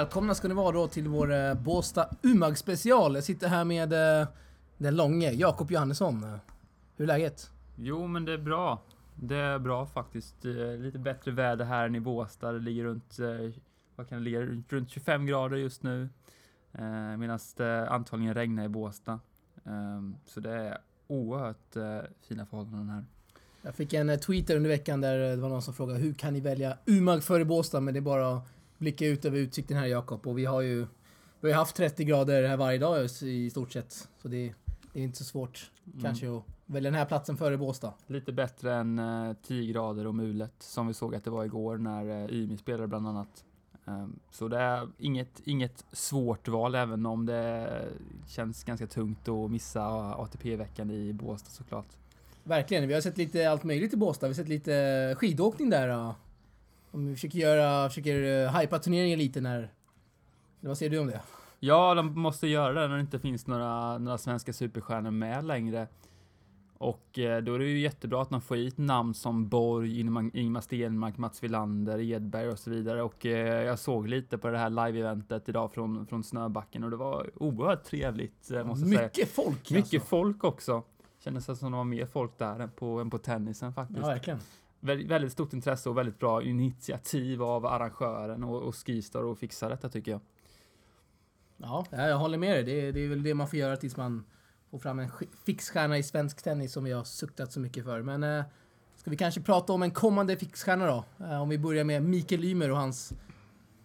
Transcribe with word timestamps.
Välkomna 0.00 0.34
ska 0.34 0.48
ni 0.48 0.54
vara 0.54 0.72
då 0.72 0.88
till 0.88 1.08
vår 1.08 1.32
eh, 1.32 1.54
Båstad 1.54 2.08
Umag 2.22 2.58
special. 2.58 3.14
Jag 3.14 3.24
sitter 3.24 3.48
här 3.48 3.64
med 3.64 3.92
eh, 4.22 4.28
den 4.78 4.96
långe 4.96 5.30
Jakob 5.30 5.70
Johannesson. 5.70 6.26
Hur 6.96 7.02
är 7.04 7.06
läget? 7.06 7.50
Jo, 7.76 8.06
men 8.06 8.24
det 8.24 8.32
är 8.32 8.38
bra. 8.38 8.82
Det 9.14 9.36
är 9.36 9.58
bra 9.58 9.86
faktiskt. 9.86 10.44
Eh, 10.44 10.52
Lite 10.78 10.98
bättre 10.98 11.30
väder 11.30 11.64
här 11.64 11.86
än 11.86 11.94
i 11.94 12.00
Båstad. 12.00 12.52
Det 12.52 12.58
ligger 12.58 12.84
runt, 12.84 13.18
eh, 13.18 13.60
vad 13.96 14.08
kan 14.08 14.18
det 14.18 14.24
ligga, 14.24 14.40
runt 14.68 14.90
25 14.90 15.26
grader 15.26 15.56
just 15.56 15.82
nu. 15.82 16.08
Medan 17.18 17.38
det 17.56 17.88
antagligen 17.88 18.34
regnar 18.34 18.64
i 18.64 18.68
Båstad. 18.68 19.20
Ehm, 19.64 20.16
Så 20.26 20.40
det 20.40 20.50
är 20.50 20.78
oerhört 21.06 21.76
fina 22.28 22.46
förhållanden 22.46 22.88
här. 22.88 23.04
Jag 23.62 23.74
fick 23.74 23.92
en 23.92 24.18
tweet 24.18 24.50
under 24.50 24.70
veckan 24.70 25.00
där 25.00 25.18
det 25.18 25.36
var 25.36 25.48
någon 25.48 25.62
som 25.62 25.74
frågade 25.74 25.98
hur 25.98 26.14
kan 26.14 26.32
ni 26.32 26.40
välja 26.40 26.76
Umag 26.86 27.22
före 27.24 27.44
Båstad? 27.44 27.80
Men 27.80 27.94
det 27.94 28.00
är 28.00 28.02
bara 28.02 28.36
att 28.36 28.42
blicka 28.80 29.06
ut 29.06 29.24
över 29.24 29.38
utsikten 29.38 29.76
här 29.76 29.86
Jakob. 29.86 30.26
Och 30.26 30.38
vi 30.38 30.44
har 30.44 30.60
ju 30.60 30.86
vi 31.40 31.52
har 31.52 31.58
haft 31.58 31.76
30 31.76 32.04
grader 32.04 32.48
här 32.48 32.56
varje 32.56 32.78
dag 32.78 33.04
i 33.22 33.50
stort 33.50 33.72
sett. 33.72 34.08
Så 34.22 34.28
det, 34.28 34.54
det 34.92 35.00
är 35.00 35.04
inte 35.04 35.18
så 35.18 35.24
svårt 35.24 35.70
Mm. 35.86 36.02
kanske 36.02 36.36
att 36.36 36.42
välja 36.66 36.90
den 36.90 36.98
här 36.98 37.04
platsen 37.06 37.36
före 37.36 37.56
Båstad. 37.56 37.92
Lite 38.06 38.32
bättre 38.32 38.74
än 38.74 38.98
eh, 38.98 39.32
10 39.42 39.72
grader 39.72 40.06
och 40.06 40.14
mulet 40.14 40.52
som 40.58 40.86
vi 40.86 40.94
såg 40.94 41.14
att 41.14 41.24
det 41.24 41.30
var 41.30 41.44
igår 41.44 41.78
när 41.78 42.24
eh, 42.24 42.30
Ymi 42.36 42.56
spelade 42.56 42.86
bland 42.88 43.08
annat. 43.08 43.44
Ehm, 43.86 44.18
Så 44.30 44.48
det 44.48 44.58
är 44.58 44.88
inget, 44.98 45.40
inget 45.44 45.84
svårt 45.92 46.48
val 46.48 46.74
även 46.74 47.06
om 47.06 47.26
det 47.26 47.68
känns 48.28 48.64
ganska 48.64 48.86
tungt 48.86 49.28
att 49.28 49.50
missa 49.50 49.84
ATP-veckan 50.14 50.90
i 50.90 51.12
Båstad 51.12 51.50
såklart. 51.50 51.86
Verkligen, 52.44 52.88
vi 52.88 52.94
har 52.94 53.00
sett 53.00 53.18
lite 53.18 53.50
allt 53.50 53.64
möjligt 53.64 53.94
i 53.94 53.96
Båstad. 53.96 54.26
Vi 54.26 54.30
har 54.30 54.34
sett 54.34 54.48
lite 54.48 55.14
skidåkning 55.18 55.70
där. 55.70 56.14
Om 56.90 57.06
vi 57.06 57.14
försöker 57.14 57.38
göra, 57.38 57.88
försöker 57.88 58.14
uh, 58.14 58.58
hypa 58.58 58.78
turneringen 58.78 59.18
lite 59.18 59.40
när... 59.40 59.72
Vad 60.60 60.78
säger 60.78 60.90
du 60.90 60.98
om 60.98 61.06
det? 61.06 61.20
Ja, 61.60 61.94
de 61.94 62.20
måste 62.20 62.46
göra 62.46 62.72
det 62.72 62.88
när 62.88 62.94
det 62.94 63.00
inte 63.00 63.18
finns 63.18 63.46
några, 63.46 63.98
några 63.98 64.18
svenska 64.18 64.52
superstjärnor 64.52 65.10
med 65.10 65.44
längre. 65.44 65.88
Och 66.80 67.18
eh, 67.18 67.42
då 67.42 67.54
är 67.54 67.58
det 67.58 67.64
ju 67.64 67.80
jättebra 67.80 68.22
att 68.22 68.30
man 68.30 68.40
får 68.40 68.56
hit 68.56 68.78
namn 68.78 69.14
som 69.14 69.48
Borg, 69.48 70.00
Ingmar 70.00 70.60
Stenmark, 70.60 71.18
Mats 71.18 71.42
Wilander, 71.42 72.00
Edberg 72.00 72.48
och 72.48 72.58
så 72.58 72.70
vidare. 72.70 73.02
Och 73.02 73.26
eh, 73.26 73.64
jag 73.64 73.78
såg 73.78 74.08
lite 74.08 74.38
på 74.38 74.50
det 74.50 74.58
här 74.58 74.70
live-eventet 74.70 75.48
idag 75.48 75.72
från, 75.72 76.06
från 76.06 76.24
Snöbacken 76.24 76.84
och 76.84 76.90
det 76.90 76.96
var 76.96 77.30
oerhört 77.34 77.84
trevligt, 77.84 78.50
eh, 78.50 78.64
måste 78.64 78.86
jag 78.86 78.94
säga. 78.94 79.02
Mycket 79.02 79.28
folk 79.28 79.70
Mycket 79.70 79.94
alltså. 79.94 80.08
folk 80.08 80.44
också. 80.44 80.82
Kändes 81.24 81.44
som 81.44 81.72
det 81.72 81.76
var 81.76 81.84
mer 81.84 82.06
folk 82.06 82.38
där 82.38 82.60
än 82.60 82.70
på, 82.70 83.00
än 83.00 83.10
på 83.10 83.18
tennisen 83.18 83.72
faktiskt. 83.72 84.00
Ja, 84.00 84.06
verkligen. 84.06 84.38
Vä- 84.80 85.08
väldigt 85.08 85.32
stort 85.32 85.52
intresse 85.52 85.88
och 85.88 85.98
väldigt 85.98 86.18
bra 86.18 86.42
initiativ 86.42 87.42
av 87.42 87.66
arrangören 87.66 88.44
och, 88.44 88.62
och 88.62 88.74
Skistar 88.86 89.32
att 89.32 89.38
fixa 89.38 89.68
detta 89.68 89.88
tycker 89.88 90.10
jag. 90.10 90.20
Ja, 91.56 91.86
ja, 91.90 92.08
jag 92.08 92.18
håller 92.18 92.38
med 92.38 92.50
dig. 92.56 92.62
Det, 92.64 92.80
är- 92.88 92.92
det 92.92 93.00
är 93.04 93.08
väl 93.08 93.22
det 93.22 93.34
man 93.34 93.48
får 93.48 93.58
göra 93.58 93.76
tills 93.76 93.96
man 93.96 94.24
får 94.70 94.78
fram 94.78 94.98
en 94.98 95.10
fixstjärna 95.44 95.98
i 95.98 96.02
svensk 96.02 96.42
tennis 96.42 96.72
som 96.72 96.84
vi 96.84 96.92
har 96.92 97.04
suktat 97.04 97.52
så 97.52 97.60
mycket 97.60 97.84
för. 97.84 98.02
Men 98.02 98.22
eh, 98.22 98.44
ska 98.96 99.10
vi 99.10 99.16
kanske 99.16 99.40
prata 99.40 99.72
om 99.72 99.82
en 99.82 99.90
kommande 99.90 100.36
fixstjärna 100.36 100.86
då? 100.86 101.04
Eh, 101.24 101.42
om 101.42 101.48
vi 101.48 101.58
börjar 101.58 101.84
med 101.84 102.02
Mikael 102.02 102.44
Ymer 102.44 102.70
och 102.70 102.76
hans 102.76 103.12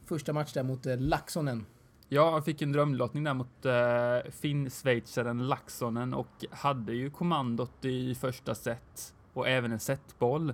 första 0.06 0.34
match 0.34 0.54
där 0.54 0.64
mot 0.64 0.86
eh, 0.86 0.98
Laxonen. 0.98 1.66
Ja, 2.10 2.32
han 2.32 2.44
fick 2.44 2.62
en 2.62 2.72
drömlottning 2.72 3.24
där 3.24 3.34
mot 3.34 3.66
uh, 3.66 4.32
finn-schweizaren 4.32 5.48
Laxonen 5.48 6.14
och 6.14 6.46
hade 6.52 6.94
ju 6.94 7.10
kommandot 7.10 7.86
i 7.86 8.16
första 8.16 8.56
set 8.56 9.14
och 9.34 9.48
även 9.48 9.72
en 9.72 9.80
setboll. 9.80 10.54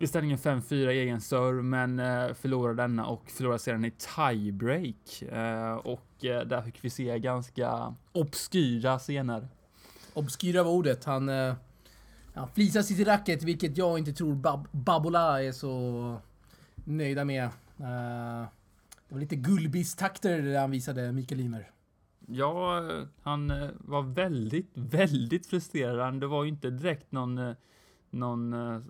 Vid 0.00 0.08
ställningen 0.08 0.38
5-4 0.38 0.74
i 0.74 0.98
egen 0.98 1.20
serve, 1.20 1.62
men 1.62 2.00
uh, 2.00 2.34
förlorade 2.34 2.82
denna 2.82 3.06
och 3.06 3.30
förlorade 3.30 3.58
sedan 3.58 3.84
i 3.84 3.90
tiebreak. 3.90 5.22
Uh, 5.22 5.72
och 5.72 6.24
uh, 6.24 6.40
där 6.40 6.62
fick 6.62 6.84
vi 6.84 6.90
se 6.90 7.18
ganska 7.18 7.94
obskyra 8.12 8.98
scener. 8.98 9.48
Obskyra 10.14 10.62
var 10.62 10.70
ordet. 10.70 11.04
Han, 11.04 11.28
eh, 11.28 11.54
han 12.34 12.48
flisar 12.48 12.82
sitt 12.82 13.06
racket, 13.06 13.42
vilket 13.42 13.76
jag 13.76 13.98
inte 13.98 14.12
tror 14.12 14.34
Bab 14.34 14.68
Babola 14.72 15.42
är 15.42 15.52
så 15.52 16.16
nöjda 16.84 17.24
med. 17.24 17.44
Eh, 17.44 18.46
det 19.08 19.14
var 19.14 19.20
lite 19.20 19.36
gullbiss-takter 19.36 20.42
där 20.42 20.60
han 20.60 20.70
visade 20.70 21.12
Mikael 21.12 21.40
Ymer. 21.40 21.70
Ja, 22.26 22.78
eh, 22.78 23.06
han 23.22 23.50
eh, 23.50 23.68
var 23.78 24.02
väldigt, 24.02 24.70
väldigt 24.74 25.46
frustrerad. 25.46 26.20
Det 26.20 26.26
var 26.26 26.44
ju 26.44 26.50
inte 26.50 26.70
direkt 26.70 27.12
någon, 27.12 27.38
eh, 27.38 27.54
någon 28.10 28.52
eh, 28.52 28.74
eh, 28.74 28.80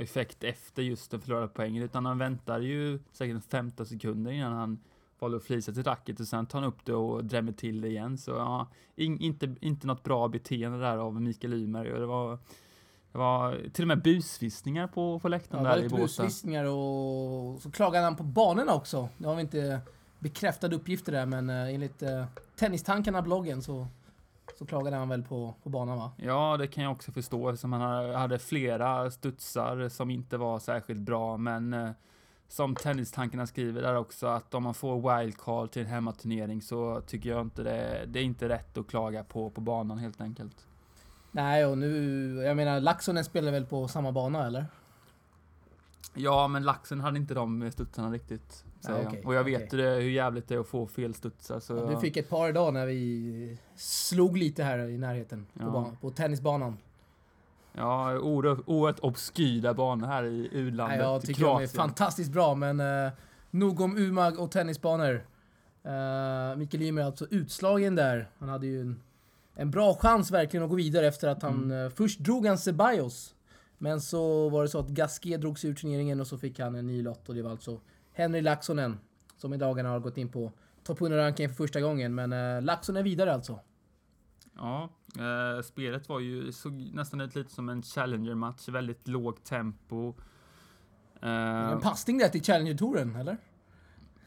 effekt 0.00 0.44
efter 0.44 0.82
just 0.82 1.10
den 1.10 1.20
förlorade 1.20 1.48
poängen, 1.48 1.82
utan 1.82 2.06
han 2.06 2.18
väntade 2.18 2.64
ju 2.64 2.98
säkert 3.12 3.44
15 3.50 3.86
sekunder 3.86 4.30
innan 4.32 4.52
han 4.52 4.78
valde 5.18 5.36
att 5.36 5.42
flisa 5.44 5.72
till 5.72 5.82
racket 5.82 6.20
och 6.20 6.26
sen 6.26 6.46
tar 6.46 6.60
han 6.60 6.68
upp 6.68 6.84
det 6.84 6.94
och 6.94 7.24
drämmer 7.24 7.52
till 7.52 7.80
det 7.80 7.88
igen. 7.88 8.18
Så 8.18 8.30
ja, 8.30 8.66
in, 8.96 9.20
inte, 9.20 9.54
inte 9.60 9.86
något 9.86 10.02
bra 10.02 10.28
beteende 10.28 10.78
där 10.78 10.96
av 10.96 11.22
Mikael 11.22 11.54
Ymer. 11.54 11.92
Och 11.92 12.00
Det 12.00 12.06
var, 12.06 12.38
det 13.12 13.18
var 13.18 13.68
till 13.72 13.84
och 13.84 13.88
med 13.88 14.02
busvissningar 14.02 14.86
på, 14.86 15.20
på 15.20 15.28
Ja, 15.28 15.30
läktaren 15.30 15.64
det 15.64 15.70
var 15.70 15.76
där 15.76 15.84
i 15.84 15.88
Båstad. 15.88 16.22
busvissningar 16.22 16.64
och 16.64 17.62
så 17.62 17.70
klagade 17.70 18.04
han 18.04 18.16
på 18.16 18.22
banorna 18.22 18.74
också. 18.74 19.08
Det 19.18 19.26
har 19.28 19.34
vi 19.34 19.40
inte 19.40 19.80
bekräftade 20.18 20.76
uppgifter 20.76 21.12
där, 21.12 21.26
men 21.26 21.50
eh, 21.50 21.74
enligt 21.74 22.02
uh, 22.02 22.24
Tennistankarna-bloggen 22.56 23.62
så, 23.62 23.86
så 24.58 24.66
klagade 24.66 24.96
han 24.96 25.08
väl 25.08 25.22
på, 25.22 25.54
på 25.62 25.68
banan 25.68 25.98
va? 25.98 26.12
Ja, 26.16 26.56
det 26.56 26.66
kan 26.66 26.84
jag 26.84 26.92
också 26.92 27.12
förstå 27.12 27.48
eftersom 27.48 27.72
han 27.72 28.14
hade 28.14 28.38
flera 28.38 29.10
studsar 29.10 29.88
som 29.88 30.10
inte 30.10 30.36
var 30.36 30.58
särskilt 30.58 31.00
bra, 31.00 31.36
men 31.36 31.74
eh, 31.74 31.90
som 32.48 32.74
Tennistankarna 32.74 33.46
skriver 33.46 33.82
där 33.82 33.96
också 33.96 34.26
att 34.26 34.54
om 34.54 34.62
man 34.62 34.74
får 34.74 35.18
wildcard 35.18 35.70
till 35.70 35.82
en 35.82 35.88
hemmaturnering 35.88 36.62
så 36.62 37.00
tycker 37.06 37.30
jag 37.30 37.40
inte 37.40 37.62
det, 37.62 38.04
det 38.06 38.18
är 38.18 38.24
inte 38.24 38.48
rätt 38.48 38.78
att 38.78 38.86
klaga 38.86 39.24
på 39.24 39.50
på 39.50 39.60
banan 39.60 39.98
helt 39.98 40.20
enkelt. 40.20 40.66
Nej, 41.30 41.66
och 41.66 41.78
nu... 41.78 42.42
Jag 42.44 42.56
menar, 42.56 42.80
Laxonen 42.80 43.24
spelar 43.24 43.52
väl 43.52 43.66
på 43.66 43.88
samma 43.88 44.12
bana, 44.12 44.46
eller? 44.46 44.66
Ja, 46.14 46.48
men 46.48 46.62
laxen 46.62 47.00
hade 47.00 47.16
inte 47.18 47.34
de 47.34 47.70
studsarna 47.70 48.10
riktigt. 48.10 48.64
Säger 48.80 48.98
Ja, 48.98 49.08
okej, 49.08 49.18
jag. 49.22 49.28
Och 49.28 49.34
jag 49.34 49.44
vet 49.44 49.70
det, 49.70 49.82
hur 49.82 50.10
jävligt 50.10 50.48
det 50.48 50.54
är 50.54 50.58
att 50.58 50.66
få 50.66 50.86
fel 50.86 51.14
studsar. 51.14 51.60
Så 51.60 51.76
Ja, 51.76 51.86
du 51.94 52.00
fick 52.00 52.16
ett 52.16 52.28
par 52.28 52.48
idag 52.48 52.74
när 52.74 52.86
vi 52.86 53.58
slog 53.76 54.36
lite 54.36 54.62
här 54.64 54.78
i 54.78 54.98
närheten 54.98 55.46
på, 55.54 55.62
Ja. 55.64 55.66
ban- 55.66 55.96
på 56.00 56.10
tennisbanan. 56.10 56.78
Ja, 57.72 58.18
oerhört, 58.18 58.98
obskyra 59.00 59.74
banor 59.74 60.06
här 60.06 60.24
i 60.24 60.48
u-landet 60.52 60.98
jag 60.98 61.22
tycker 61.22 61.44
de 61.44 61.62
är 61.62 61.66
fantastiskt 61.66 62.32
bra, 62.32 62.54
men 62.54 62.80
uh, 62.80 63.12
nog 63.50 63.80
om 63.80 63.98
Umag 63.98 64.38
och 64.38 64.50
tennisbanor. 64.50 65.14
Uh, 65.86 66.56
Mikael 66.56 66.82
Ymer 66.82 67.02
är 67.02 67.06
alltså 67.06 67.26
utslagen 67.30 67.94
där. 67.94 68.30
Han 68.38 68.48
hade 68.48 68.66
ju 68.66 68.80
en, 68.80 69.00
en 69.54 69.70
bra 69.70 69.94
chans 69.94 70.30
verkligen 70.30 70.64
att 70.64 70.70
gå 70.70 70.76
vidare 70.76 71.06
efter 71.06 71.28
att 71.28 71.42
han... 71.42 71.54
Mm. 71.64 71.86
eh, 71.86 71.90
först 71.92 72.18
drog 72.20 72.46
han 72.46 72.58
Ceballos. 72.58 73.34
Men 73.78 74.00
så 74.00 74.48
var 74.48 74.62
det 74.62 74.68
så 74.68 74.78
att 74.78 74.88
Gasquet 74.88 75.40
drog 75.40 75.58
sig 75.58 75.70
ur 75.70 75.74
turneringen 75.74 76.20
och 76.20 76.26
så 76.26 76.38
fick 76.38 76.58
han 76.60 76.74
en 76.74 76.86
ny 76.86 77.02
lott 77.02 77.28
och 77.28 77.34
det 77.34 77.42
var 77.42 77.50
alltså 77.50 77.80
Henry 78.12 78.40
Laxonen 78.40 78.98
som 79.36 79.54
i 79.54 79.56
dagarna 79.56 79.88
har 79.88 80.00
gått 80.00 80.16
in 80.18 80.28
på 80.28 80.52
topp 80.82 80.98
100-rankingen 81.00 81.50
för 81.50 81.56
första 81.56 81.80
gången. 81.80 82.14
Men 82.14 82.64
Laxonen 82.64 83.00
är 83.00 83.04
vidare 83.04 83.34
alltså. 83.34 83.60
Ja, 84.56 84.88
eh, 85.18 85.62
spelet 85.62 86.08
var 86.08 86.20
ju 86.20 86.52
såg 86.52 86.72
nästan 86.72 87.20
ut 87.20 87.34
lite 87.34 87.50
som 87.52 87.68
en 87.68 87.82
Challenger-match, 87.82 88.68
väldigt 88.68 89.08
lågt 89.08 89.44
tempo. 89.44 90.14
Eh, 91.22 91.70
En 91.72 91.80
passning 91.80 92.18
där 92.18 92.28
till 92.28 92.42
Challenger-touren, 92.42 93.16
eller? 93.16 93.36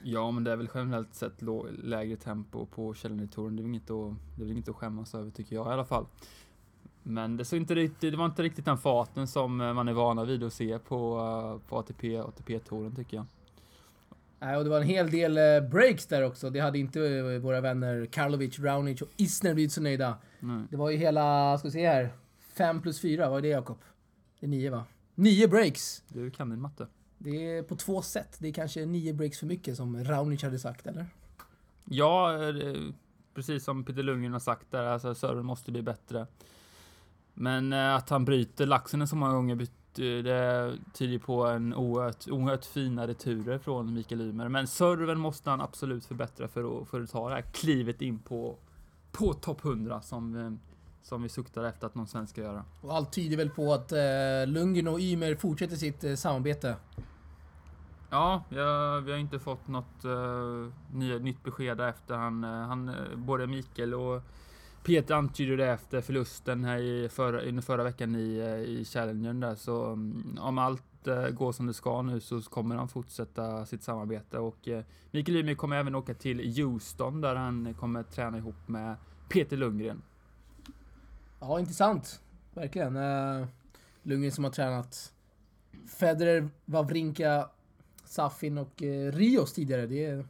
ja, 0.03 0.31
men 0.31 0.43
det 0.43 0.51
är 0.51 0.55
väl 0.55 0.69
generellt 0.73 1.13
sett 1.15 1.41
lägre 1.83 2.15
tempo 2.15 2.65
på 2.65 2.93
Challenger-touren. 2.93 3.55
Det 3.55 3.61
är 3.61 3.63
väl 3.63 3.69
inget 3.69 3.89
att, 3.91 4.13
det 4.35 4.41
är 4.41 4.45
väl 4.45 4.51
inget 4.51 4.69
att 4.69 4.75
skämmas 4.75 5.15
över 5.15 5.31
tycker 5.31 5.55
jag 5.55 5.67
i 5.67 5.69
alla 5.69 5.85
fall. 5.85 6.05
Men 7.09 7.37
det, 7.37 7.45
såg 7.45 7.59
inte 7.59 7.75
riktigt, 7.75 8.11
det 8.11 8.17
var 8.17 8.25
inte 8.25 8.43
riktigt 8.43 8.65
den 8.65 8.77
farten 8.77 9.27
som 9.27 9.61
eh, 9.61 9.73
man 9.73 9.87
är 9.87 9.93
vana 9.93 10.25
vid 10.25 10.43
att 10.43 10.53
se 10.53 10.79
på, 10.79 11.19
eh, 11.19 11.69
på 11.69 11.77
ATP, 11.77 12.17
ATP-touren 12.17 12.95
tycker 12.95 13.17
jag. 13.17 13.25
Nej, 14.39 14.57
och 14.57 14.63
det 14.63 14.69
var 14.69 14.77
en 14.77 14.87
hel 14.87 15.11
del 15.11 15.37
eh, 15.37 15.69
breaks 15.69 16.05
där 16.05 16.23
också. 16.23 16.49
Det 16.49 16.59
hade 16.59 16.79
inte 16.79 16.99
våra 17.39 17.61
vänner 17.61 18.05
Karlovic, 18.05 18.59
Raonic 18.59 19.01
och 19.01 19.07
Isner 19.17 19.53
blivit 19.53 19.71
så 19.71 19.81
nöjda. 19.81 20.17
Nej. 20.39 20.63
Det 20.69 20.77
var 20.77 20.89
ju 20.89 20.97
hela, 20.97 21.57
ska 21.57 21.67
vi 21.67 21.71
se 21.71 21.87
här, 21.87 22.09
5 22.53 22.81
plus 22.81 23.01
4, 23.01 23.29
vad 23.29 23.37
är 23.37 23.41
det 23.41 23.47
Jakob? 23.47 23.77
Det 24.39 24.45
är 24.45 24.49
9 24.49 24.71
va? 24.71 24.83
9 25.15 25.47
breaks! 25.47 26.03
Du 26.07 26.31
kan 26.31 26.49
din 26.49 26.61
matte. 26.61 26.87
Det 27.17 27.57
är 27.57 27.63
på 27.63 27.75
två 27.75 28.01
set. 28.01 28.37
Det 28.39 28.47
är 28.47 28.53
kanske 28.53 28.85
9 28.85 29.13
breaks 29.13 29.39
för 29.39 29.45
mycket 29.45 29.77
som 29.77 30.03
Raonic 30.03 30.43
hade 30.43 30.59
sagt, 30.59 30.87
eller? 30.87 31.05
Ja, 31.85 32.37
precis 33.33 33.63
som 33.63 33.83
Peter 33.83 34.03
Lundgren 34.03 34.33
har 34.33 34.39
sagt 34.39 34.71
där, 34.71 34.83
alltså 34.83 35.15
servern 35.15 35.45
måste 35.45 35.71
bli 35.71 35.81
bättre. 35.81 36.27
Men 37.41 37.73
eh, 37.73 37.95
att 37.95 38.09
han 38.09 38.25
bryter 38.25 38.65
laxen 38.65 39.07
så 39.07 39.15
många 39.15 39.33
gånger 39.33 39.55
bet- 39.55 39.71
det 39.95 40.77
tyder 40.93 41.19
på 41.19 41.45
en 41.45 41.73
oerhört, 41.73 42.27
oerhört 42.27 42.65
fina 42.65 43.07
returer 43.07 43.57
från 43.57 43.93
Mikael 43.93 44.21
Ymer. 44.21 44.49
Men 44.49 44.67
serven 44.67 45.19
måste 45.19 45.49
han 45.49 45.61
absolut 45.61 46.05
förbättra 46.05 46.47
för 46.47 46.81
att, 46.81 46.87
för 46.87 47.01
att 47.01 47.11
ta 47.11 47.29
det 47.29 47.35
här 47.35 47.41
klivet 47.41 48.01
in 48.01 48.19
på, 48.19 48.55
på 49.11 49.33
topp 49.33 49.65
100 49.65 50.01
som, 50.01 50.35
eh, 50.35 50.51
som 51.03 51.23
vi 51.23 51.29
suktar 51.29 51.63
efter 51.63 51.87
att 51.87 51.95
någon 51.95 52.07
svensk 52.07 52.31
ska 52.31 52.41
göra. 52.41 52.63
Och 52.81 52.95
allt 52.95 53.11
tyder 53.11 53.37
väl 53.37 53.49
på 53.49 53.73
att 53.73 53.91
eh, 53.91 54.47
Lundgren 54.47 54.87
och 54.87 54.99
Ymer 54.99 55.35
fortsätter 55.35 55.75
sitt 55.75 56.03
eh, 56.03 56.15
samarbete. 56.15 56.75
Ja, 58.09 58.43
ja, 58.49 59.01
vi 59.05 59.11
har 59.11 59.19
inte 59.19 59.39
fått 59.39 59.67
något 59.67 60.05
uh, 60.05 60.71
ny, 60.93 61.19
nytt 61.19 61.43
besked 61.43 61.81
efter 61.81 62.15
han, 62.15 62.43
han 62.43 62.91
både 63.15 63.47
Mikael 63.47 63.93
och 63.93 64.21
Peter 64.89 65.15
antydde 65.15 65.55
det 65.55 65.67
efter 65.67 66.01
förlusten 66.01 66.63
här 66.63 66.77
i 66.77 67.09
förra, 67.09 67.41
under 67.41 67.61
förra 67.61 67.83
veckan 67.83 68.15
i, 68.15 68.37
eh, 68.37 68.55
i 68.55 68.85
Challengern 68.85 69.39
där, 69.39 69.55
så 69.55 69.85
mm, 69.85 70.37
om 70.41 70.57
allt 70.57 71.07
eh, 71.07 71.27
går 71.27 71.51
som 71.51 71.67
det 71.67 71.73
ska 71.73 72.01
nu 72.01 72.19
så 72.19 72.41
kommer 72.41 72.75
han 72.75 72.89
fortsätta 72.89 73.65
sitt 73.65 73.83
samarbete 73.83 74.39
och 74.39 74.67
eh, 74.67 74.83
Mikael 75.11 75.37
Ymer 75.37 75.55
kommer 75.55 75.75
även 75.75 75.95
åka 75.95 76.13
till 76.13 76.57
Houston 76.57 77.21
där 77.21 77.35
han 77.35 77.73
kommer 77.73 78.03
träna 78.03 78.37
ihop 78.37 78.67
med 78.67 78.95
Peter 79.29 79.57
Lundgren. 79.57 80.01
Ja, 81.39 81.59
intressant. 81.59 82.21
Verkligen. 82.53 82.93
Lundgren 84.03 84.31
som 84.31 84.43
har 84.43 84.51
tränat 84.51 85.13
Federer, 85.99 86.49
Wawrinka, 86.65 87.49
Safin 88.05 88.57
och 88.57 88.81
Rios 89.11 89.53
tidigare. 89.53 89.87
Det 89.87 90.05
är 90.05 90.25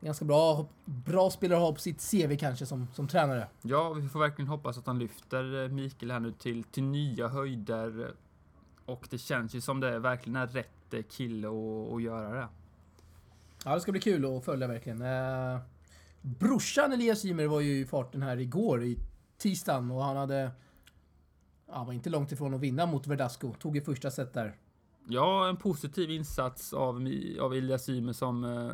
ganska 0.00 0.24
bra, 0.24 0.66
bra 0.84 1.30
spelare 1.30 1.58
att 1.58 1.64
ha 1.64 1.72
på 1.72 1.80
sitt 1.80 2.10
CV 2.10 2.36
kanske 2.36 2.66
som, 2.66 2.86
som 2.94 3.08
tränare. 3.08 3.48
Ja, 3.62 3.92
vi 3.92 4.08
får 4.08 4.20
verkligen 4.20 4.48
hoppas 4.48 4.78
att 4.78 4.86
han 4.86 4.98
lyfter 4.98 5.62
eh, 5.62 5.68
Mikael 5.68 6.10
här 6.10 6.20
nu 6.20 6.32
till, 6.32 6.64
till 6.64 6.82
nya 6.82 7.28
höjder. 7.28 8.14
Och 8.84 9.06
det 9.10 9.18
känns 9.18 9.54
ju 9.54 9.60
som 9.60 9.80
det 9.80 9.98
verkligen 9.98 10.36
är 10.36 10.46
rätt 10.46 10.94
eh, 10.94 11.02
kille 11.02 11.48
att, 11.48 11.92
att 11.92 12.02
göra 12.02 12.34
det. 12.34 12.48
Ja, 13.64 13.74
det 13.74 13.80
ska 13.80 13.92
bli 13.92 14.00
kul 14.00 14.36
att 14.36 14.44
följa 14.44 14.66
verkligen. 14.66 15.02
Eh, 15.02 15.58
brorsan 16.22 16.92
Elias 16.92 17.24
Ymer 17.24 17.46
var 17.46 17.60
ju 17.60 17.80
i 17.80 17.86
farten 17.86 18.22
här 18.22 18.40
igår 18.40 18.84
i 18.84 18.98
tisdagen 19.38 19.90
och 19.90 20.04
han 20.04 20.16
hade... 20.16 20.50
Ja, 21.66 21.84
var 21.84 21.92
inte 21.92 22.10
långt 22.10 22.32
ifrån 22.32 22.54
att 22.54 22.60
vinna 22.60 22.86
mot 22.86 23.06
Verdasco. 23.06 23.54
Tog 23.54 23.76
i 23.76 23.80
första 23.80 24.10
set 24.10 24.34
där. 24.34 24.56
Ja, 25.08 25.48
en 25.48 25.56
positiv 25.56 26.10
insats 26.10 26.72
av, 26.72 26.96
av 27.40 27.54
Elias 27.54 27.88
Ymer 27.88 28.12
som, 28.12 28.44
eh, 28.44 28.70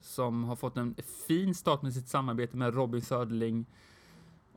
som 0.00 0.44
har 0.44 0.56
fått 0.56 0.76
en 0.76 0.94
fin 1.28 1.54
start 1.54 1.82
med 1.82 1.92
sitt 1.92 2.08
samarbete 2.08 2.56
med 2.56 2.74
Robin 2.74 3.02
Söderling. 3.02 3.66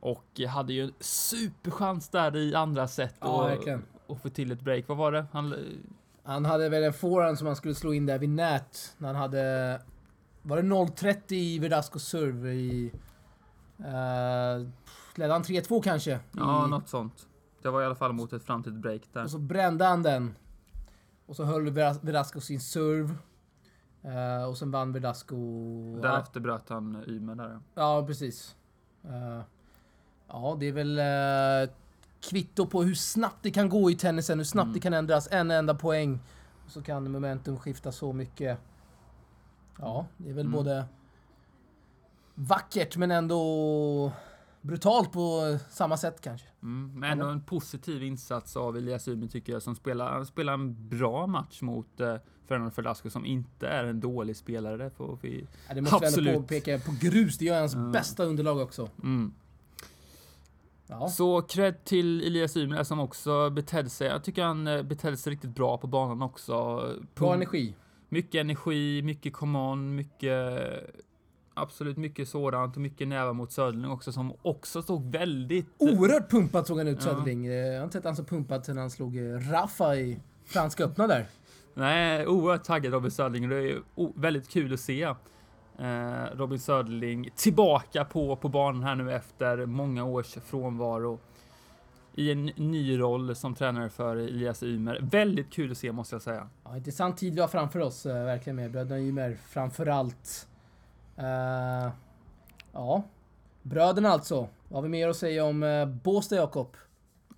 Och 0.00 0.40
hade 0.48 0.72
ju 0.72 0.82
en 0.82 0.92
superchans 1.00 2.08
där 2.08 2.36
i 2.36 2.54
andra 2.54 2.88
set 2.88 3.14
ja, 3.20 3.56
och, 3.56 3.68
och 4.06 4.22
få 4.22 4.28
till 4.28 4.52
ett 4.52 4.60
break. 4.60 4.88
Vad 4.88 4.96
var 4.96 5.12
det? 5.12 5.26
Han, 5.32 5.54
han 6.22 6.44
hade 6.44 6.68
väl 6.68 6.82
en 6.82 6.92
forehand 6.92 7.38
som 7.38 7.46
han 7.46 7.56
skulle 7.56 7.74
slå 7.74 7.94
in 7.94 8.06
där 8.06 8.18
vid 8.18 8.28
nät. 8.28 8.94
När 8.98 9.08
han 9.08 9.16
hade... 9.16 9.82
Var 10.42 10.56
det 10.56 10.62
0.30 10.62 11.32
i 11.32 11.58
Verdascos 11.58 12.04
serve 12.04 12.52
i... 12.52 12.92
Uh, 13.80 14.68
ledde 15.14 15.32
han 15.32 15.42
3-2 15.42 15.82
kanske? 15.82 16.20
Ja, 16.32 16.66
något 16.66 16.88
sånt. 16.88 17.26
Det 17.62 17.70
var 17.70 17.82
i 17.82 17.84
alla 17.84 17.94
fall 17.94 18.12
mot 18.12 18.32
ett 18.32 18.44
framtidigt 18.44 18.80
break 18.80 19.02
där. 19.12 19.24
Och 19.24 19.30
så 19.30 19.38
brände 19.38 19.84
han 19.84 20.02
den. 20.02 20.34
Och 21.26 21.36
så 21.36 21.44
höll 21.44 21.70
Verdasco 21.70 22.40
sin 22.40 22.60
serve. 22.60 23.14
Uh, 24.04 24.44
och 24.44 24.58
sen 24.58 24.70
vann 24.70 24.92
Verdasco... 24.92 25.36
Därefter 26.02 26.40
bröt 26.40 26.68
han 26.68 27.04
Ymer 27.06 27.34
där. 27.34 27.60
Ja, 27.74 28.04
precis. 28.06 28.56
Uh, 29.04 29.40
ja, 30.28 30.56
det 30.60 30.66
är 30.66 30.72
väl 30.72 30.98
uh, 30.98 31.74
kvitto 32.20 32.66
på 32.66 32.82
hur 32.82 32.94
snabbt 32.94 33.38
det 33.42 33.50
kan 33.50 33.68
gå 33.68 33.90
i 33.90 33.94
tennisen, 33.94 34.38
hur 34.38 34.44
snabbt 34.44 34.66
mm. 34.66 34.74
det 34.74 34.80
kan 34.80 34.94
ändras. 34.94 35.28
En 35.30 35.50
enda 35.50 35.74
poäng. 35.74 36.20
Och 36.64 36.70
så 36.70 36.82
kan 36.82 37.12
momentum 37.12 37.58
skifta 37.58 37.92
så 37.92 38.12
mycket. 38.12 38.58
Ja, 39.78 40.06
det 40.16 40.30
är 40.30 40.34
väl 40.34 40.46
mm. 40.46 40.52
både 40.52 40.84
vackert 42.34 42.96
men 42.96 43.10
ändå 43.10 44.12
brutalt 44.60 45.12
på 45.12 45.58
samma 45.70 45.96
sätt 45.96 46.20
kanske. 46.20 46.46
Mm, 46.62 47.00
men 47.00 47.10
ändå 47.10 47.26
en 47.26 47.42
positiv 47.42 48.02
insats 48.02 48.56
av 48.56 48.76
Elias 48.76 49.08
Ymer 49.08 49.26
tycker 49.26 49.52
jag 49.52 49.62
som 49.62 49.76
spelar, 49.76 50.24
spelar 50.24 50.52
en 50.52 50.88
bra 50.88 51.26
match 51.26 51.62
mot 51.62 52.00
eh, 52.00 52.16
Fernando 52.50 52.72
Verdasco 52.76 53.10
som 53.10 53.26
inte 53.26 53.68
är 53.68 53.84
en 53.84 54.00
dålig 54.00 54.36
spelare. 54.36 54.76
Det 54.76 54.90
får 54.90 55.18
vi 55.20 55.46
ja, 55.68 55.74
Det 55.74 55.80
måste 55.80 55.96
absolut. 55.96 56.26
vi 56.26 56.30
ändå 56.30 56.42
påpeka. 56.42 56.78
På 56.78 56.92
grus, 57.00 57.38
det 57.38 57.44
gör 57.44 57.60
hans 57.60 57.74
mm. 57.74 57.92
bästa 57.92 58.24
underlag 58.24 58.58
också. 58.58 58.88
Mm. 59.02 59.32
Ja. 60.86 61.08
Så 61.08 61.42
cred 61.42 61.84
till 61.84 62.26
Elias 62.26 62.56
Ymer 62.56 62.82
som 62.82 63.00
också 63.00 63.50
betedde 63.50 63.90
sig. 63.90 64.08
Jag 64.08 64.24
tycker 64.24 64.44
han 64.44 64.66
eh, 64.66 64.82
betedde 64.82 65.16
sig 65.16 65.32
riktigt 65.32 65.54
bra 65.54 65.78
på 65.78 65.86
banan 65.86 66.22
också. 66.22 66.88
Bra 67.14 67.34
energi. 67.34 67.74
Mycket 68.08 68.40
energi, 68.40 69.02
mycket 69.02 69.32
come 69.32 69.58
on, 69.58 69.94
mycket 69.94 70.34
absolut 71.54 71.96
mycket 71.96 72.28
sådant 72.28 72.76
och 72.76 72.82
mycket 72.82 73.08
nära 73.08 73.32
mot 73.32 73.52
Söderling 73.52 73.90
också 73.90 74.12
som 74.12 74.32
också 74.42 74.82
stod 74.82 75.12
väldigt... 75.12 75.66
Oerhört 75.78 76.30
pumpad 76.30 76.66
såg 76.66 76.78
han 76.78 76.88
ut 76.88 77.02
Söderling. 77.02 77.44
Ja. 77.44 77.52
Jag 77.52 77.78
har 77.78 77.84
inte 77.84 77.98
sett 77.98 78.04
han 78.04 78.16
så 78.16 78.24
pumpad 78.24 78.64
sen 78.64 78.78
han 78.78 78.90
slog 78.90 79.16
eh, 79.16 79.50
Rafa 79.50 79.96
i 79.96 80.20
Franska 80.44 80.84
öppna 80.84 81.06
där. 81.06 81.26
Nej, 81.80 82.26
oerhört 82.26 82.64
taggad 82.64 82.92
Robin 82.92 83.10
Söderling 83.10 83.48
det 83.48 83.56
är 83.56 83.82
väldigt 84.20 84.48
kul 84.48 84.74
att 84.74 84.80
se. 84.80 85.02
Eh, 85.78 86.24
Robin 86.34 86.58
Söderling 86.58 87.30
tillbaka 87.36 88.04
på, 88.04 88.36
på 88.36 88.48
banan 88.48 88.82
här 88.82 88.94
nu 88.94 89.12
efter 89.12 89.66
många 89.66 90.04
års 90.04 90.34
frånvaro 90.34 91.18
i 92.14 92.32
en 92.32 92.44
ny 92.46 92.98
roll 92.98 93.36
som 93.36 93.54
tränare 93.54 93.88
för 93.88 94.16
Elias 94.16 94.62
Ymer. 94.62 94.98
Väldigt 95.02 95.50
kul 95.52 95.70
att 95.70 95.78
se 95.78 95.92
måste 95.92 96.14
jag 96.14 96.22
säga. 96.22 96.48
Ja, 96.64 96.76
intressant 96.76 97.16
tid 97.16 97.34
vi 97.34 97.40
har 97.40 97.48
framför 97.48 97.80
oss, 97.80 98.06
eh, 98.06 98.24
verkligen 98.24 98.56
med 98.56 98.70
bröderna 98.70 99.00
Ymer 99.00 99.36
framför 99.48 99.86
allt. 99.86 100.48
Uh, 101.18 101.24
eh, 101.24 101.90
ja, 102.72 103.02
bröderna 103.62 104.08
alltså. 104.08 104.48
Vad 104.68 104.76
har 104.76 104.82
vi 104.82 104.88
mer 104.88 105.08
att 105.08 105.16
säga 105.16 105.44
om 105.44 105.62
uh, 105.62 105.86
Båstad, 105.86 106.36
Jakob? 106.36 106.76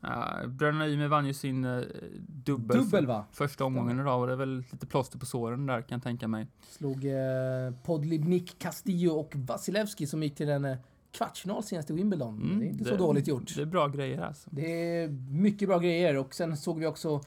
Uh, 0.04 0.46
bröderna 0.46 0.88
Ymer 0.88 1.08
vann 1.08 1.26
ju 1.26 1.34
sin 1.34 1.64
uh, 1.64 1.84
dubbel, 2.26 2.78
dubbel 2.78 3.06
va? 3.06 3.24
första 3.32 3.64
omgången 3.64 4.00
idag 4.00 4.20
och 4.20 4.26
det 4.26 4.32
är 4.32 4.36
väl 4.36 4.64
lite 4.72 4.86
plåster 4.86 5.18
på 5.18 5.26
såren 5.26 5.66
där 5.66 5.82
kan 5.82 5.96
jag 5.96 6.02
tänka 6.02 6.28
mig. 6.28 6.46
Slog 6.70 7.04
uh, 7.04 7.12
Podlibnik, 7.84 8.58
Castillo 8.58 9.12
och 9.12 9.32
Vasilevski 9.36 10.06
som 10.06 10.22
gick 10.22 10.34
till 10.34 10.48
en 10.48 10.64
uh, 10.64 10.76
kvartsfinal 11.12 11.62
senast 11.62 11.90
i 11.90 11.92
Wimbledon. 11.92 12.42
Mm, 12.42 12.58
det 12.58 12.66
är 12.66 12.68
inte 12.68 12.84
det, 12.84 12.90
så 12.90 12.96
dåligt 12.96 13.28
gjort. 13.28 13.56
Det 13.56 13.62
är 13.62 13.66
bra 13.66 13.88
grejer 13.88 14.20
alltså. 14.20 14.50
Det 14.52 14.96
är 15.02 15.08
mycket 15.30 15.68
bra 15.68 15.78
grejer 15.78 16.16
och 16.16 16.34
sen 16.34 16.56
såg 16.56 16.78
vi 16.78 16.86
också 16.86 17.20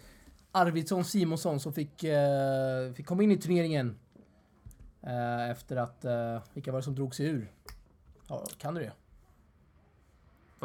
Arvidsson 0.51 1.05
Simonsson 1.05 1.59
som 1.59 1.73
fick, 1.73 2.03
uh, 2.03 2.93
fick 2.93 3.05
komma 3.05 3.23
in 3.23 3.31
i 3.31 3.37
turneringen 3.37 3.95
Eh, 5.05 5.49
efter 5.49 5.75
att, 5.75 6.05
eh, 6.05 6.41
vilka 6.53 6.71
var 6.71 6.79
det 6.79 6.83
som 6.83 6.95
drog 6.95 7.15
sig 7.15 7.25
ur? 7.25 7.51
Ja, 8.27 8.45
kan 8.57 8.73
du 8.73 8.81
det? 8.81 8.91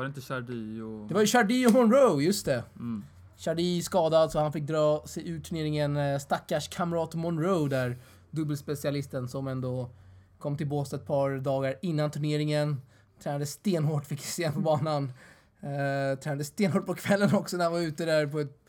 Var 0.01 0.05
det 0.05 0.09
inte 0.09 0.21
Chardy 0.21 0.81
och... 0.81 1.09
Det 1.09 1.15
var 1.15 1.21
ju 1.21 1.27
Chardy 1.27 1.67
och 1.67 1.73
Monroe, 1.73 2.23
just 2.23 2.47
det. 2.47 2.65
Mm. 2.77 3.05
Chardy 3.37 3.83
skadad 3.83 4.33
så 4.33 4.39
han 4.39 4.53
fick 4.53 4.65
dra 4.65 5.03
sig 5.07 5.29
ur 5.29 5.41
turneringen. 5.41 5.97
Eh, 5.97 6.19
stackars 6.19 6.69
kamrat 6.69 7.15
Monroe 7.15 7.69
där, 7.69 7.99
dubbelspecialisten 8.31 9.29
som 9.29 9.49
ändå 9.49 9.91
kom 10.39 10.57
till 10.57 10.67
Båstad 10.67 10.97
ett 10.97 11.07
par 11.07 11.39
dagar 11.39 11.75
innan 11.83 12.11
turneringen. 12.11 12.81
Tränade 13.23 13.47
stenhårt, 13.47 14.07
fick 14.07 14.21
se 14.21 14.53
på 14.53 14.61
banan. 14.61 15.05
Uh, 15.05 16.19
tränade 16.21 16.45
stenhårt 16.45 16.87
på 16.87 16.95
kvällen 16.95 17.35
också 17.35 17.57
när 17.57 17.65
han 17.65 17.73
var 17.73 17.81
ute 17.81 18.05
där 18.05 18.27
på 18.27 18.41
ett 18.41 18.60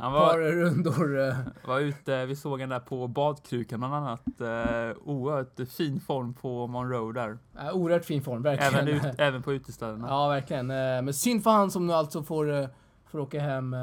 han 0.00 0.12
var, 0.12 0.28
par 0.28 0.38
rundor. 0.38 1.28
Eh. 1.28 1.34
var 1.64 1.80
ute, 1.80 2.26
vi 2.26 2.36
såg 2.36 2.60
han 2.60 2.68
där 2.68 2.80
på 2.80 3.08
badkrukan 3.08 3.80
bland 3.80 3.94
annat. 3.94 4.22
Uh, 4.40 5.08
oerhört 5.08 5.68
fin 5.68 6.00
form 6.00 6.34
på 6.34 6.66
Monroe 6.66 7.12
där. 7.12 7.30
Uh, 7.30 7.76
oerhört 7.76 8.04
fin 8.04 8.22
form, 8.22 8.42
verkligen. 8.42 8.74
Även, 8.74 9.10
ut, 9.10 9.14
även 9.18 9.42
på 9.42 9.52
utestäderna. 9.52 10.08
Ja, 10.08 10.28
verkligen. 10.28 10.70
Uh, 10.70 11.02
men 11.02 11.14
synd 11.14 11.42
för 11.42 11.50
han 11.50 11.70
som 11.70 11.86
nu 11.86 11.92
alltså 11.92 12.22
får, 12.22 12.50
uh, 12.50 12.68
får 13.10 13.18
åka 13.18 13.40
hem. 13.40 13.76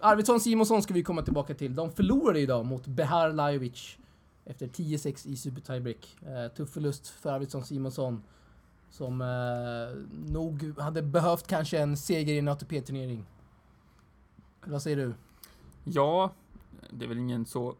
Arvidsson 0.00 0.40
Simonsson 0.40 0.82
ska 0.82 0.94
vi 0.94 1.02
komma 1.02 1.22
tillbaka 1.22 1.54
till. 1.54 1.74
De 1.74 1.90
förlorade 1.90 2.40
idag 2.40 2.66
mot 2.66 2.86
Behar 2.86 3.32
Lajovic 3.32 3.96
efter 4.44 4.66
10-6 4.66 5.28
i 5.28 5.36
super 5.36 5.60
tiebreak. 5.60 6.16
tuff 6.56 6.70
förlust 6.70 7.08
för 7.08 7.30
Arvidsson 7.30 7.64
Simonsson. 7.64 8.22
Som 8.94 9.20
eh, 9.20 10.02
nog 10.32 10.78
hade 10.78 11.02
behövt 11.02 11.46
kanske 11.46 11.78
en 11.78 11.96
seger 11.96 12.34
i 12.34 12.38
en 12.38 12.48
ATP-turnering. 12.48 13.24
Vad 14.64 14.82
säger 14.82 14.96
du? 14.96 15.14
Ja, 15.84 16.32
det 16.90 17.04
är 17.04 17.08
väl 17.08 17.18
ingen 17.18 17.46
så... 17.46 17.74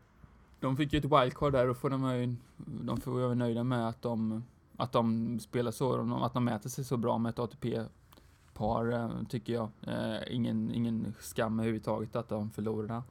De 0.60 0.76
fick 0.76 0.92
ju 0.92 0.98
ett 0.98 1.04
wildcard 1.04 1.52
där 1.52 1.68
och 1.68 1.76
får 1.76 1.90
de, 1.90 2.16
ju, 2.16 2.36
de 2.56 3.00
får 3.00 3.10
vara 3.12 3.34
nöjda 3.34 3.64
med 3.64 3.88
att 3.88 4.02
de, 4.02 4.44
att 4.76 4.92
de 4.92 5.40
spelar 5.40 5.70
så, 5.70 6.14
att 6.24 6.34
de 6.34 6.44
mäter 6.44 6.70
sig 6.70 6.84
så 6.84 6.96
bra 6.96 7.18
med 7.18 7.30
ett 7.30 7.38
ATP-par, 7.38 8.92
eh, 8.92 9.10
tycker 9.28 9.52
jag. 9.52 9.68
Eh, 9.86 10.34
ingen, 10.34 10.74
ingen 10.74 11.14
skam 11.20 11.58
överhuvudtaget 11.58 12.16
att 12.16 12.28
de 12.28 12.50
förlorade 12.50 13.02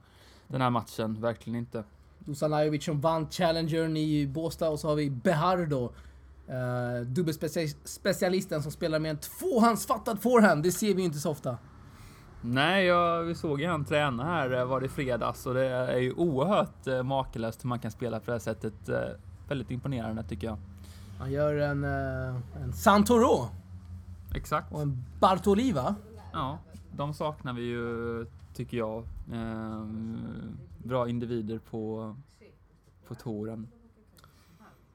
den 0.48 0.62
här 0.62 0.70
matchen, 0.70 1.22
verkligen 1.22 1.60
inte. 1.60 1.84
Dusan 2.20 2.52
Lajovic 2.52 2.84
som 2.84 3.02
vann 3.02 3.30
Challengern 3.30 3.98
i 3.98 4.28
Båstad 4.28 4.70
och 4.70 4.80
så 4.80 4.88
har 4.88 4.96
vi 4.96 5.10
Behar 5.10 5.66
då 5.66 5.92
Uh, 6.54 7.02
dubbelspecialisten 7.06 8.64
som 8.64 8.72
spelar 8.72 9.00
med 9.00 9.12
en 9.12 9.18
tvåhandsfattad 9.18 10.22
forehand, 10.22 10.64
det 10.64 10.72
ser 10.72 10.96
vi 10.96 11.04
inte 11.04 11.18
så 11.18 11.32
ofta. 11.32 11.58
Nej, 12.42 12.86
jag, 12.86 13.24
vi 13.24 13.36
såg 13.36 13.62
ju 13.62 13.68
han 13.68 13.86
träna 13.86 14.24
här, 14.24 14.52
eh, 14.60 14.66
var 14.66 14.82
det 14.82 14.90
fredags, 14.90 15.46
och 15.46 15.54
det 15.54 15.66
är 15.66 15.98
ju 15.98 16.14
oerhört 16.14 16.88
uh, 16.88 17.04
makalöst 17.04 17.64
hur 17.64 17.70
man 17.70 17.80
kan 17.80 17.92
spela 17.92 18.20
på 18.20 18.26
det 18.26 18.32
här 18.32 18.40
sättet. 18.40 18.74
Väldigt 19.48 19.72
imponerande 19.72 20.24
tycker 20.24 20.48
jag. 20.48 20.58
Han 21.20 21.32
gör 21.32 21.56
en, 21.56 21.84
en 21.84 22.74
Santoro. 22.74 23.50
Exakt. 24.36 24.74
Och 24.74 24.82
en 24.82 25.06
Bartoli 25.20 25.72
va? 25.72 25.96
Ja, 26.34 26.60
de 26.92 27.14
saknar 27.14 27.54
vi 27.54 27.62
ju 27.62 28.26
tycker 28.54 28.78
jag. 28.78 29.04
Eh, 29.32 29.86
bra 30.84 31.10
individer 31.10 31.60
på, 31.60 32.16
på 33.08 33.16
touren. 33.16 33.68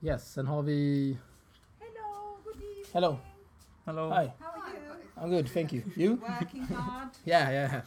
Yes, 0.01 0.33
sen 0.33 0.47
har 0.47 0.63
vi... 0.63 1.19
Hello. 2.93 3.19
Hello. 3.85 4.09
Hi. 4.11 4.15
How 4.15 4.47
are 4.49 4.75
you? 4.75 4.95
I'm 5.25 5.31
good, 5.31 5.53
thank 5.53 5.73
you. 5.73 5.83
You? 5.97 6.11
Working 6.17 6.63
hard. 6.63 7.09
Yeah, 7.25 7.51
yeah, 7.53 7.73
yeah. 7.73 7.83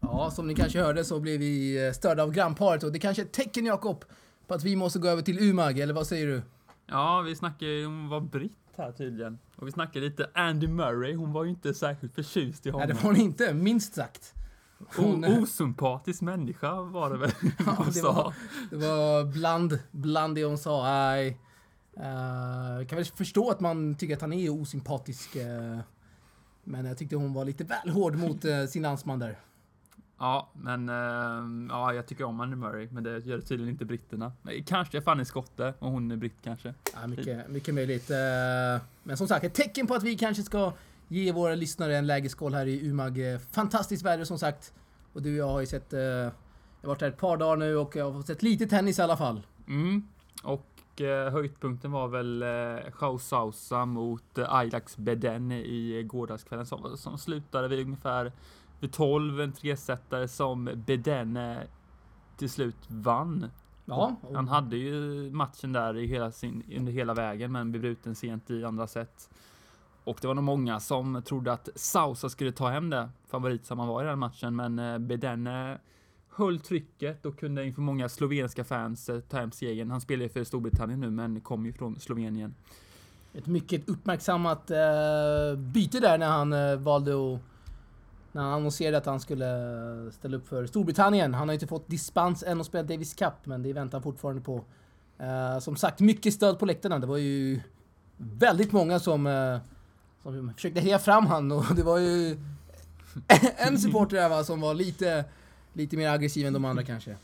Ja, 0.00 0.30
som 0.30 0.46
ni 0.46 0.54
kanske 0.54 0.80
hörde 0.82 1.04
så 1.04 1.20
blev 1.20 1.40
vi 1.40 1.86
eh, 1.86 1.92
störda 1.92 2.22
av 2.22 2.32
grannparet 2.32 2.82
och 2.82 2.92
det 2.92 2.98
kanske 2.98 3.22
är 3.22 3.26
ett 3.26 3.32
tecken 3.32 3.66
Jakob 3.66 4.04
på 4.46 4.54
att 4.54 4.64
vi 4.64 4.76
måste 4.76 4.98
gå 4.98 5.08
över 5.08 5.22
till 5.22 5.38
Umag, 5.42 5.78
eller 5.78 5.94
vad 5.94 6.06
säger 6.06 6.26
du? 6.26 6.42
Ja, 6.86 7.20
vi 7.20 7.36
snackade 7.36 7.70
ju 7.70 7.86
om 7.86 8.08
var 8.08 8.20
britt 8.20 8.52
här 8.76 8.92
tydligen. 8.92 9.38
Och 9.56 9.66
vi 9.66 9.72
snackade 9.72 10.04
lite 10.04 10.30
Andy 10.34 10.66
Murray, 10.68 11.14
hon 11.14 11.32
var 11.32 11.44
ju 11.44 11.50
inte 11.50 11.74
särskilt 11.74 12.14
förtjust 12.14 12.66
i 12.66 12.70
Nej, 12.70 12.72
honom. 12.72 12.88
det 12.88 12.94
var 12.94 13.02
hon 13.02 13.16
inte, 13.16 13.54
minst 13.54 13.94
sagt. 13.94 14.34
Hon, 14.96 15.24
O- 15.24 15.42
osympatisk 15.42 16.20
människa 16.22 16.80
var 16.82 17.10
det 17.10 17.16
väl 17.18 17.30
Ja, 17.58 17.74
hon 17.78 17.86
det 17.86 17.92
sa. 17.92 18.12
var- 18.12 18.34
det 18.70 18.76
var 18.86 19.24
bland, 19.24 19.78
bland 19.90 20.34
det 20.34 20.44
hon 20.44 20.58
sa. 20.58 20.82
Nej. 20.84 21.38
Uh, 21.96 22.86
kan 22.86 22.96
väl 22.96 23.04
förstå 23.04 23.50
att 23.50 23.60
man 23.60 23.94
tycker 23.94 24.14
att 24.14 24.20
han 24.20 24.32
är 24.32 24.50
osympatisk. 24.50 25.36
eh, 25.36 25.78
men 26.64 26.84
jag 26.84 26.98
tyckte 26.98 27.16
hon 27.16 27.32
var 27.32 27.44
lite 27.44 27.64
väl 27.64 27.88
hård 27.88 28.16
mot 28.16 28.44
uh, 28.44 28.66
sin 28.66 28.82
landsman 28.82 29.18
där. 29.18 29.38
Ja, 30.18 30.50
men 30.52 30.88
ja, 31.70 31.94
jag 31.94 32.06
tycker 32.06 32.24
om 32.24 32.40
Andy 32.40 32.56
Murray, 32.56 32.88
men 32.90 33.04
det 33.04 33.18
gör 33.18 33.40
tydligen 33.40 33.72
inte 33.72 33.84
britterna. 33.84 34.32
Kanske 34.66 34.96
är 34.96 35.00
Fanny 35.00 35.24
skotte 35.24 35.74
och 35.78 35.90
hon 35.90 36.10
är 36.10 36.16
britt 36.16 36.36
kanske. 36.44 36.74
Ja, 36.94 37.06
mycket, 37.06 37.50
mycket 37.50 37.74
möjligt. 37.74 38.08
Men 39.02 39.16
som 39.16 39.28
sagt, 39.28 39.44
ett 39.44 39.54
tecken 39.54 39.86
på 39.86 39.94
att 39.94 40.02
vi 40.02 40.16
kanske 40.16 40.42
ska 40.42 40.72
ge 41.08 41.32
våra 41.32 41.54
lyssnare 41.54 41.96
en 41.96 42.06
lägerskål 42.06 42.54
här 42.54 42.66
i 42.66 42.86
Umag. 42.86 43.18
Fantastiskt 43.50 44.04
väder 44.04 44.24
som 44.24 44.38
sagt. 44.38 44.72
Och 45.12 45.22
du 45.22 45.32
och 45.32 45.48
jag 45.48 45.52
har 45.52 45.60
ju 45.60 45.66
sett... 45.66 45.92
Jag 45.92 46.30
har 46.82 46.88
varit 46.88 47.00
där 47.00 47.08
ett 47.08 47.18
par 47.18 47.36
dagar 47.36 47.56
nu 47.56 47.76
och 47.76 47.96
jag 47.96 48.04
har 48.04 48.12
fått 48.12 48.26
sett 48.26 48.42
lite 48.42 48.66
tennis 48.66 48.98
i 48.98 49.02
alla 49.02 49.16
fall. 49.16 49.46
Mm. 49.68 50.08
Och 50.42 50.71
höjdpunkten 51.06 51.92
var 51.92 52.08
väl 52.08 52.42
eh, 52.42 52.92
Chao 52.98 53.18
Sausa 53.18 53.86
mot 53.86 54.38
eh, 54.38 54.54
Ajax 54.54 54.96
Beden 54.96 55.52
i 55.52 56.02
gårdagskvällen 56.06 56.66
som, 56.66 56.96
som 56.96 57.18
slutade 57.18 57.68
vid 57.68 57.80
ungefär 57.86 58.32
vid 58.80 58.92
12, 58.92 59.40
en 59.40 59.52
tresetare 59.52 60.28
som 60.28 60.70
Beden 60.86 61.36
eh, 61.36 61.58
till 62.36 62.50
slut 62.50 62.76
vann. 62.88 63.50
Ja, 63.84 64.16
Och 64.22 64.36
Han 64.36 64.48
hade 64.48 64.76
ju 64.76 65.30
matchen 65.32 65.72
där 65.72 65.96
i 65.96 66.06
hela 66.06 66.32
sin, 66.32 66.62
under 66.76 66.92
hela 66.92 67.14
vägen 67.14 67.52
men 67.52 67.70
blev 67.70 67.82
bruten 67.82 68.14
sent 68.14 68.50
i 68.50 68.64
andra 68.64 68.86
set. 68.86 69.30
Och 70.04 70.18
det 70.20 70.26
var 70.26 70.34
nog 70.34 70.44
många 70.44 70.80
som 70.80 71.22
trodde 71.24 71.52
att 71.52 71.68
Sausa 71.74 72.28
skulle 72.28 72.52
ta 72.52 72.68
hem 72.68 72.90
det, 72.90 73.08
favorit 73.26 73.66
som 73.66 73.78
han 73.78 73.88
var 73.88 74.02
i 74.02 74.06
den 74.06 74.18
matchen, 74.18 74.56
men 74.56 74.78
eh, 74.78 74.98
Bedene 74.98 75.78
höll 76.34 76.60
trycket 76.60 77.26
och 77.26 77.38
kunde 77.38 77.66
inför 77.66 77.82
många 77.82 78.08
slovenska 78.08 78.64
fans 78.64 79.08
eh, 79.08 79.20
ta 79.20 79.36
hem 79.36 79.52
segern. 79.52 79.90
Han 79.90 80.00
spelar 80.00 80.22
ju 80.22 80.28
för 80.28 80.44
Storbritannien 80.44 81.00
nu, 81.00 81.10
men 81.10 81.40
kom 81.40 81.66
ju 81.66 81.72
från 81.72 82.00
Slovenien. 82.00 82.54
Ett 83.34 83.46
mycket 83.46 83.88
uppmärksammat 83.88 84.70
eh, 84.70 85.56
byte 85.56 86.00
där 86.00 86.18
när 86.18 86.28
han 86.28 86.52
eh, 86.52 86.76
valde 86.76 87.12
att... 87.12 87.40
När 88.32 88.42
han 88.42 88.52
annonserade 88.52 88.98
att 88.98 89.06
han 89.06 89.20
skulle 89.20 89.46
eh, 90.06 90.10
ställa 90.10 90.36
upp 90.36 90.48
för 90.48 90.66
Storbritannien. 90.66 91.34
Han 91.34 91.48
har 91.48 91.54
inte 91.54 91.66
fått 91.66 91.88
dispens 91.88 92.42
än 92.42 92.60
att 92.60 92.66
spela 92.66 92.82
Davis 92.82 93.14
Cup, 93.14 93.34
men 93.44 93.62
det 93.62 93.72
väntar 93.72 93.98
han 93.98 94.02
fortfarande 94.02 94.42
på. 94.42 94.64
Eh, 95.18 95.58
som 95.58 95.76
sagt, 95.76 96.00
mycket 96.00 96.34
stöd 96.34 96.58
på 96.58 96.66
läktarna. 96.66 96.98
Det 96.98 97.06
var 97.06 97.16
ju 97.16 97.60
väldigt 98.16 98.72
många 98.72 98.98
som, 98.98 99.26
eh, 99.26 99.58
som 100.22 100.52
försökte 100.54 100.80
heja 100.80 100.98
fram 100.98 101.26
han 101.26 101.52
och 101.52 101.64
det 101.76 101.82
var 101.82 101.98
ju 101.98 102.36
en 103.56 103.78
supporter 103.78 104.16
där 104.16 104.28
va, 104.28 104.44
som 104.44 104.60
var 104.60 104.74
lite, 104.74 105.24
lite 105.72 105.96
mer 105.96 106.08
aggressiv 106.10 106.46
än 106.46 106.52
de 106.52 106.64
andra 106.64 106.82
kanske. 106.82 107.16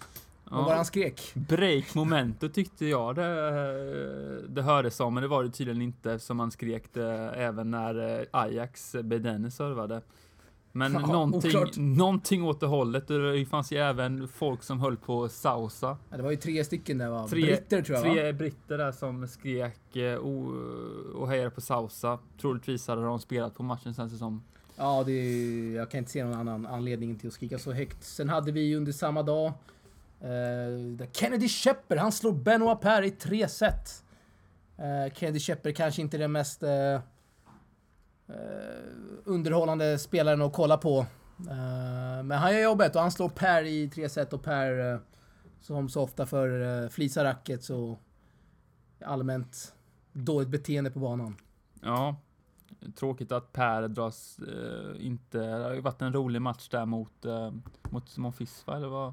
Var 0.50 0.68
det 0.70 0.74
han 0.76 0.84
skrek? 0.84 1.32
Break-momentet 1.34 2.54
tyckte 2.54 2.86
jag 2.86 3.14
det, 3.14 3.48
eh, 3.48 4.48
det 4.50 4.62
hördes 4.62 4.96
som, 4.96 5.14
men 5.14 5.22
det 5.22 5.28
var 5.28 5.44
det 5.44 5.50
tydligen 5.50 5.82
inte 5.82 6.18
som 6.18 6.36
man 6.36 6.50
skrek 6.50 6.84
det 6.92 7.30
även 7.36 7.70
när 7.70 8.18
eh, 8.20 8.26
Ajax 8.30 8.96
Bedene 9.04 9.50
servade. 9.50 10.02
Men 10.72 10.92
Ja, 10.92 10.98
någonting, 11.00 11.50
oklart. 11.50 11.76
någonting 11.76 12.44
åt 12.44 12.60
det 12.60 12.66
hållet. 12.66 13.08
Det 13.08 13.46
fanns 13.46 13.72
ju 13.72 13.76
även 13.78 14.28
folk 14.28 14.62
som 14.62 14.80
höll 14.80 14.96
på 14.96 15.28
Sausa. 15.28 15.96
Ja, 16.10 16.16
det 16.16 16.22
var 16.22 16.30
ju 16.30 16.36
tre 16.36 16.64
stycken 16.64 16.98
där 16.98 17.10
va? 17.10 17.28
Tre- 17.28 17.42
Britter 17.46 17.82
tror 17.82 17.98
jag 17.98 18.04
va? 18.04 18.12
Tre 18.14 18.32
britter 18.32 18.78
där 18.78 18.92
som 18.92 19.28
skrek 19.28 19.96
eh, 19.96 20.14
och, 20.14 20.52
och 21.14 21.28
hejade 21.28 21.50
på 21.50 21.60
Sausa. 21.60 22.18
Troligtvis 22.40 22.88
hade 22.88 23.02
de 23.02 23.18
spelat 23.18 23.54
på 23.54 23.62
matchen 23.62 23.94
det 23.96 24.08
som. 24.08 24.42
Ja, 24.78 25.02
det 25.06 25.12
är, 25.12 25.74
jag 25.76 25.90
kan 25.90 25.98
inte 25.98 26.10
se 26.10 26.24
någon 26.24 26.34
annan 26.34 26.66
anledning 26.66 27.18
till 27.18 27.28
att 27.28 27.34
skrika 27.34 27.58
så 27.58 27.72
högt. 27.72 28.04
Sen 28.04 28.28
hade 28.28 28.52
vi 28.52 28.74
under 28.74 28.92
samma 28.92 29.22
dag 29.22 29.52
eh, 30.20 31.08
Kennedy 31.12 31.48
Shepper, 31.48 31.96
han 31.96 32.12
slår 32.12 32.32
Benoit 32.32 32.80
Per 32.80 33.02
i 33.02 33.10
tre 33.10 33.48
set. 33.48 34.04
Eh, 34.76 35.14
Kennedy 35.14 35.38
Shepper 35.38 35.72
kanske 35.72 36.02
inte 36.02 36.18
den 36.18 36.32
mest 36.32 36.62
eh, 36.62 36.94
eh, 36.94 37.00
underhållande 39.24 39.98
spelaren 39.98 40.42
att 40.42 40.52
kolla 40.52 40.76
på. 40.76 40.98
Eh, 41.38 42.22
men 42.24 42.32
han 42.32 42.54
gör 42.54 42.62
jobbet 42.62 42.96
och 42.96 43.02
han 43.02 43.12
slår 43.12 43.28
Per 43.28 43.64
i 43.64 43.88
tre 43.88 44.08
set 44.08 44.32
och 44.32 44.42
Per, 44.42 44.92
eh, 44.92 45.00
som 45.60 45.88
så 45.88 46.02
ofta 46.02 46.26
för 46.26 46.48
uh, 46.48 46.88
flisar 46.88 47.24
racket 47.24 47.64
så 47.64 47.98
allmänt 49.04 49.74
dåligt 50.12 50.48
beteende 50.48 50.90
på 50.90 50.98
banan. 50.98 51.36
Ja, 51.82 52.16
tråkigt 52.96 53.32
att 53.32 53.52
Per 53.52 53.88
dras 53.88 54.38
eh, 54.38 55.06
inte. 55.06 55.38
Det 55.38 55.64
har 55.64 55.74
ju 55.74 55.80
varit 55.80 56.02
en 56.02 56.12
rolig 56.12 56.42
match 56.42 56.68
där 56.68 56.86
mot, 56.86 57.24
eh, 57.24 57.52
mot 57.90 58.08
Simon 58.08 58.32
Fisva 58.32 58.76
eller 58.76 58.88
vad? 58.88 59.12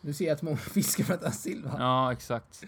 Nu 0.00 0.12
ser 0.12 0.24
jag 0.26 0.34
att 0.34 0.42
många 0.42 0.56
fiskar 0.56 1.04
för 1.04 1.14
att 1.14 1.22
han 1.22 1.32
Silva. 1.32 1.76
Ja, 1.78 2.12
exakt. 2.12 2.64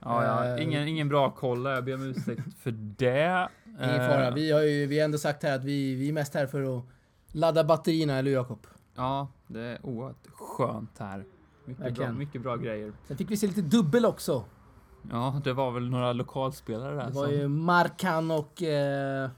Ja, 0.00 0.24
ja. 0.24 0.56
Eh, 0.56 0.62
Ingen, 0.62 0.88
ingen 0.88 1.08
bra 1.08 1.30
koll. 1.30 1.64
Jag 1.64 1.84
ber 1.84 1.94
om 1.94 2.02
ursäkt 2.02 2.54
för 2.62 2.70
det. 2.70 3.48
Ingen 3.66 3.80
Eh, 4.00 4.08
fara. 4.08 4.30
Vi 4.30 4.52
har 4.52 4.60
ju 4.62 4.86
vi 4.86 4.98
har 4.98 5.04
ändå 5.04 5.18
sagt 5.18 5.42
här 5.42 5.54
att 5.56 5.64
vi, 5.64 5.94
vi 5.94 6.08
är 6.08 6.12
mest 6.12 6.34
här 6.34 6.46
för 6.46 6.78
att 6.78 6.84
ladda 7.32 7.64
batterierna, 7.64 8.18
eller 8.18 8.30
Jakob? 8.30 8.66
Ja, 8.94 9.28
det 9.46 9.60
är 9.60 9.86
oerhört 9.86 10.26
skönt 10.32 10.98
här. 10.98 11.24
Mycket 11.64 11.94
bra, 11.94 12.12
mycket 12.12 12.42
bra 12.42 12.56
grejer. 12.56 12.92
Sen 13.08 13.16
fick 13.16 13.30
vi 13.30 13.36
se 13.36 13.46
lite 13.46 13.62
dubbel 13.62 14.06
också. 14.06 14.44
Ja, 15.10 15.40
det 15.44 15.52
var 15.52 15.70
väl 15.70 15.90
några 15.90 16.12
lokalspelare 16.12 16.94
där 16.96 17.06
Det 17.06 17.12
var 17.12 17.24
som... 17.24 17.34
ju 17.34 17.48
Markan 17.48 18.30
och 18.30 18.62
eh, 18.62 19.30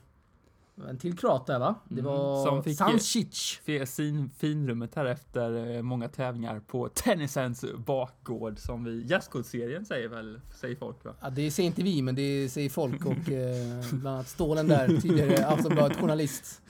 en 0.88 0.98
till 0.98 1.16
kroat 1.18 1.46
där 1.46 1.58
va? 1.58 1.74
Det 1.88 2.00
Mm, 2.00 2.04
var 2.12 2.62
fick- 2.62 2.78
Sancic. 2.78 3.60
Sin 3.86 4.30
finrummet 4.30 4.94
här 4.94 5.04
efter 5.04 5.76
eh, 5.76 5.82
många 5.82 6.08
tävlingar 6.08 6.60
på 6.60 6.88
tennisens 6.88 7.64
bakgård 7.86 8.58
som 8.58 8.84
vi 8.84 9.02
gästgodserien 9.06 9.84
säger 9.84 10.08
väl, 10.08 10.40
säger 10.60 10.76
folk 10.76 11.04
va? 11.04 11.14
Ja, 11.20 11.30
det 11.30 11.50
säger 11.50 11.66
inte 11.66 11.82
vi, 11.82 12.02
men 12.02 12.14
det 12.14 12.48
säger 12.48 12.70
folk 12.70 13.06
och 13.06 13.12
eh, 13.32 13.90
bland 13.92 14.06
annat 14.16 14.28
Stålen 14.28 14.68
där, 14.68 15.00
tidigare 15.00 15.46
Aftonbladet 15.46 15.96
journalist. 16.00 16.62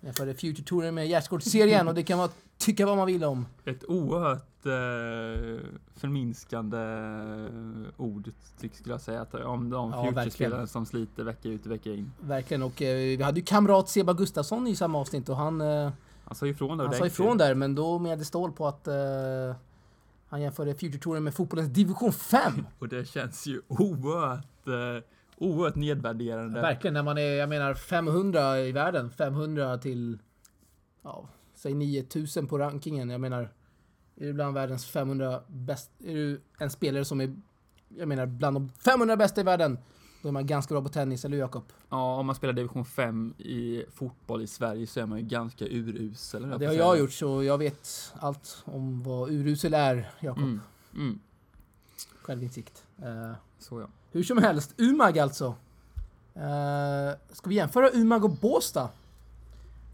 Jämförde 0.00 0.34
Future 0.34 0.64
Touren 0.64 0.94
med 0.94 1.08
Gärdsgårdsserien 1.08 1.88
och 1.88 1.94
det 1.94 2.02
kan 2.02 2.18
man 2.18 2.28
tycka 2.64 2.86
vad 2.86 2.96
man 2.96 3.06
vill 3.06 3.24
om. 3.24 3.46
Ett 3.64 3.84
oerhört 3.88 4.66
eh, 4.66 5.60
förminskande 5.96 6.78
eh, 6.78 8.00
ord, 8.00 8.30
skulle 8.56 8.94
jag 8.94 9.00
säga, 9.00 9.20
att, 9.20 9.34
om 9.34 9.70
de 9.70 9.90
Ja, 9.90 10.04
future-spelare 10.04 10.66
som 10.66 10.86
sliter 10.86 11.24
vecka 11.24 11.48
ut 11.48 11.66
och 11.66 11.72
vecka 11.72 11.90
in. 11.90 12.12
Verkligen. 12.20 12.62
Och 12.62 12.82
eh, 12.82 12.96
vi 12.96 13.22
hade 13.22 13.40
ju 13.40 13.46
kamrat 13.46 13.88
Seba 13.88 14.12
Gustafsson 14.12 14.66
i 14.66 14.76
samma 14.76 14.98
avsnitt 14.98 15.28
och 15.28 15.36
han 15.36 15.60
eh, 15.60 15.90
Han 16.24 16.34
sa 16.34 16.46
ifrån 16.46 16.78
där 16.78 16.84
Han 16.84 16.94
sa 16.94 17.06
ifrån 17.06 17.38
där, 17.38 17.54
men 17.54 17.74
då 17.74 17.98
med 17.98 18.26
stål 18.26 18.52
på 18.52 18.66
att 18.66 18.88
eh, 18.88 18.94
han 20.28 20.42
jämförde 20.42 20.74
Future 20.74 20.98
Touren 20.98 21.24
med 21.24 21.34
fotbollens 21.34 21.68
division 21.68 22.12
5. 22.12 22.52
Och 22.78 22.88
det 22.88 23.08
känns 23.08 23.46
ju 23.46 23.62
oerhört, 23.68 24.68
eh, 24.68 25.04
oerhört 25.38 25.74
nedvärderande. 25.74 26.60
Verkligen, 26.60 26.94
när 26.94 27.02
man 27.02 27.18
är, 27.18 27.34
jag 27.34 27.48
menar 27.48 27.74
500 27.74 28.58
i 28.60 28.72
världen. 28.72 29.10
500 29.10 29.78
till, 29.78 30.18
ja, 31.02 31.28
säg 31.64 31.74
9000 31.74 32.46
på 32.46 32.58
rankingen. 32.58 33.10
Jag 33.10 33.20
menar, 33.20 33.42
är 34.16 34.26
du 34.26 34.32
bland 34.32 34.54
världens 34.54 34.86
500 34.86 35.40
bäst, 35.46 35.90
är 36.04 36.14
du 36.14 36.40
en 36.58 36.70
spelare 36.70 37.04
som 37.04 37.20
är, 37.20 37.36
jag 37.88 38.08
menar 38.08 38.26
bland 38.26 38.56
de 38.56 38.72
500 38.84 39.16
bästa 39.16 39.40
i 39.40 39.44
världen, 39.44 39.78
då 40.22 40.28
är 40.28 40.32
man 40.32 40.46
ganska 40.46 40.74
bra 40.74 40.82
på 40.82 40.88
tennis, 40.88 41.24
eller 41.24 41.36
Jakob? 41.36 41.64
Ja, 41.88 42.16
om 42.16 42.26
man 42.26 42.34
spelar 42.34 42.52
division 42.52 42.84
5 42.84 43.34
i 43.38 43.84
fotboll 43.94 44.42
i 44.42 44.46
Sverige 44.46 44.86
så 44.86 45.00
är 45.00 45.06
man 45.06 45.18
ju 45.18 45.24
ganska 45.24 45.64
urusel. 45.64 46.44
höll 46.44 46.58
Det 46.58 46.66
har 46.66 46.74
jag 46.74 46.98
gjort, 46.98 47.12
så 47.12 47.42
jag 47.42 47.58
vet 47.58 48.12
allt 48.18 48.62
om 48.64 49.02
vad 49.02 49.30
urusel 49.30 49.74
är, 49.74 50.10
Jakob. 50.20 50.42
Mm. 50.42 50.60
Mm. 50.94 51.20
Självinsikt. 52.22 52.86
Eh, 52.98 53.32
Så 53.58 53.80
ja. 53.80 53.86
Hur 54.12 54.22
som 54.22 54.38
helst, 54.38 54.74
Umag 54.76 55.18
alltså. 55.18 55.46
Uh, 56.36 57.14
ska 57.32 57.48
vi 57.48 57.54
jämföra 57.54 57.90
Umag 57.92 58.24
och 58.24 58.30
Båstad? 58.30 58.88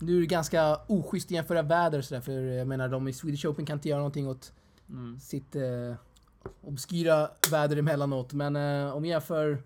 Nu 0.00 0.16
är 0.16 0.21
det 0.21 0.26
ganska 0.26 0.76
oschysst 0.87 1.26
att 1.26 1.30
jämföra 1.30 1.62
väder 1.62 1.99
och 1.99 2.04
sådär, 2.04 2.21
för 2.21 2.33
jag 2.33 2.69
menar 2.69 2.88
de 2.88 3.09
i 3.09 3.12
Swedish 3.12 3.47
Open 3.47 3.66
kan 3.66 3.76
inte 3.76 3.88
göra 3.88 3.99
någonting 3.99 4.28
åt 4.28 4.52
Mm. 4.88 5.21
sitt 5.21 5.57
uh, 5.57 5.95
obskyra 6.62 7.30
väder 7.50 7.76
emellanåt. 7.76 8.33
Men 8.33 8.57
uh, 8.57 8.97
om 8.97 9.02
vi 9.02 9.09
jämför 9.09 9.62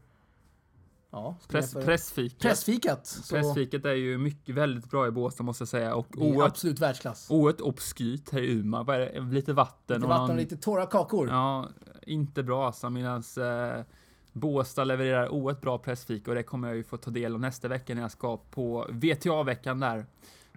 Ja, 1.11 1.37
Press, 1.49 1.75
jag 1.75 1.83
få- 1.83 1.87
pressfiket. 1.87 2.39
Pressfikat. 2.41 3.07
Så 3.07 3.35
Pressfiket 3.35 3.85
är 3.85 3.93
ju 3.93 4.19
mycket, 4.19 4.55
väldigt 4.55 4.91
bra 4.91 5.07
i 5.07 5.11
Båstad 5.11 5.43
måste 5.45 5.63
jag 5.63 5.69
säga. 5.69 5.95
Och 5.95 6.07
oerhört, 6.19 6.49
absolut 6.51 6.81
världsklass. 6.81 7.27
oerhört 7.31 7.61
obskyrt 7.61 8.31
här 8.33 8.41
i 8.41 8.53
Umeå. 8.53 8.85
Lite 9.33 9.53
vatten 9.53 9.95
Lite 9.97 10.05
och 10.05 10.09
vatten 10.09 10.23
och 10.23 10.29
någon- 10.29 10.37
lite 10.37 10.57
torra 10.57 10.87
kakor. 10.87 11.29
Ja, 11.29 11.69
inte 12.03 12.43
bra 12.43 12.67
alltså. 12.67 12.91
Medan 12.91 13.23
eh, 13.39 13.85
Båstad 14.35 14.85
levererar 14.85 15.29
oerhört 15.29 15.61
bra 15.61 15.79
pressfika 15.79 16.31
och 16.31 16.35
det 16.35 16.43
kommer 16.43 16.69
jag 16.69 16.77
ju 16.77 16.85
få 16.85 16.97
ta 16.97 17.11
del 17.11 17.35
av 17.35 17.41
nästa 17.41 17.69
vecka 17.69 17.95
när 17.95 18.03
jag 18.03 18.11
ska 18.11 18.37
på 18.37 18.87
VTA-veckan 18.91 19.81
där. 19.81 20.07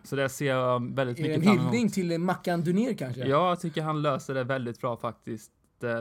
Så 0.04 0.16
det 0.16 0.30
ser 0.30 0.46
jag 0.46 0.96
väldigt 0.96 1.20
Är 1.20 1.24
en 1.24 1.30
mycket 1.30 1.44
fram 1.44 1.58
emot. 1.58 1.74
hyllning 1.74 1.90
till 1.90 2.20
Mackan 2.20 2.64
Dunér 2.64 2.94
kanske? 2.94 3.22
Ja, 3.28 3.50
jag 3.50 3.60
tycker 3.60 3.82
han 3.82 4.02
löser 4.02 4.34
det 4.34 4.44
väldigt 4.44 4.82
bra 4.82 4.98
faktiskt. 4.98 5.52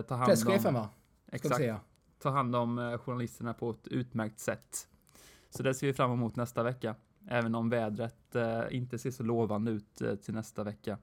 Ta 0.09 0.15
hand 0.15 0.27
Presschefen 0.27 0.67
om, 0.77 0.83
va? 0.83 0.89
Ska 1.27 1.37
Exakt. 1.37 1.57
säga. 1.57 1.81
ta 2.23 2.31
hand 2.31 2.57
om 2.57 2.79
eh, 2.79 2.99
journalisterna 2.99 3.55
på 3.55 3.71
ett 3.71 3.89
utmärkt 3.89 4.41
sätt. 4.41 4.89
Så 5.51 5.63
det 5.63 5.75
ser 5.75 5.87
vi 5.87 5.93
fram 5.93 6.13
emot 6.13 6.37
nästa 6.37 6.63
vecka. 6.63 6.95
Även 7.29 7.55
om 7.55 7.71
vädret 7.71 8.35
eh, 8.35 8.61
inte 8.71 8.99
ser 8.99 9.11
så 9.11 9.23
lovande 9.23 9.71
ut 9.71 10.01
eh, 10.01 10.15
till 10.15 10.35
nästa 10.35 10.65
vecka. 10.65 10.99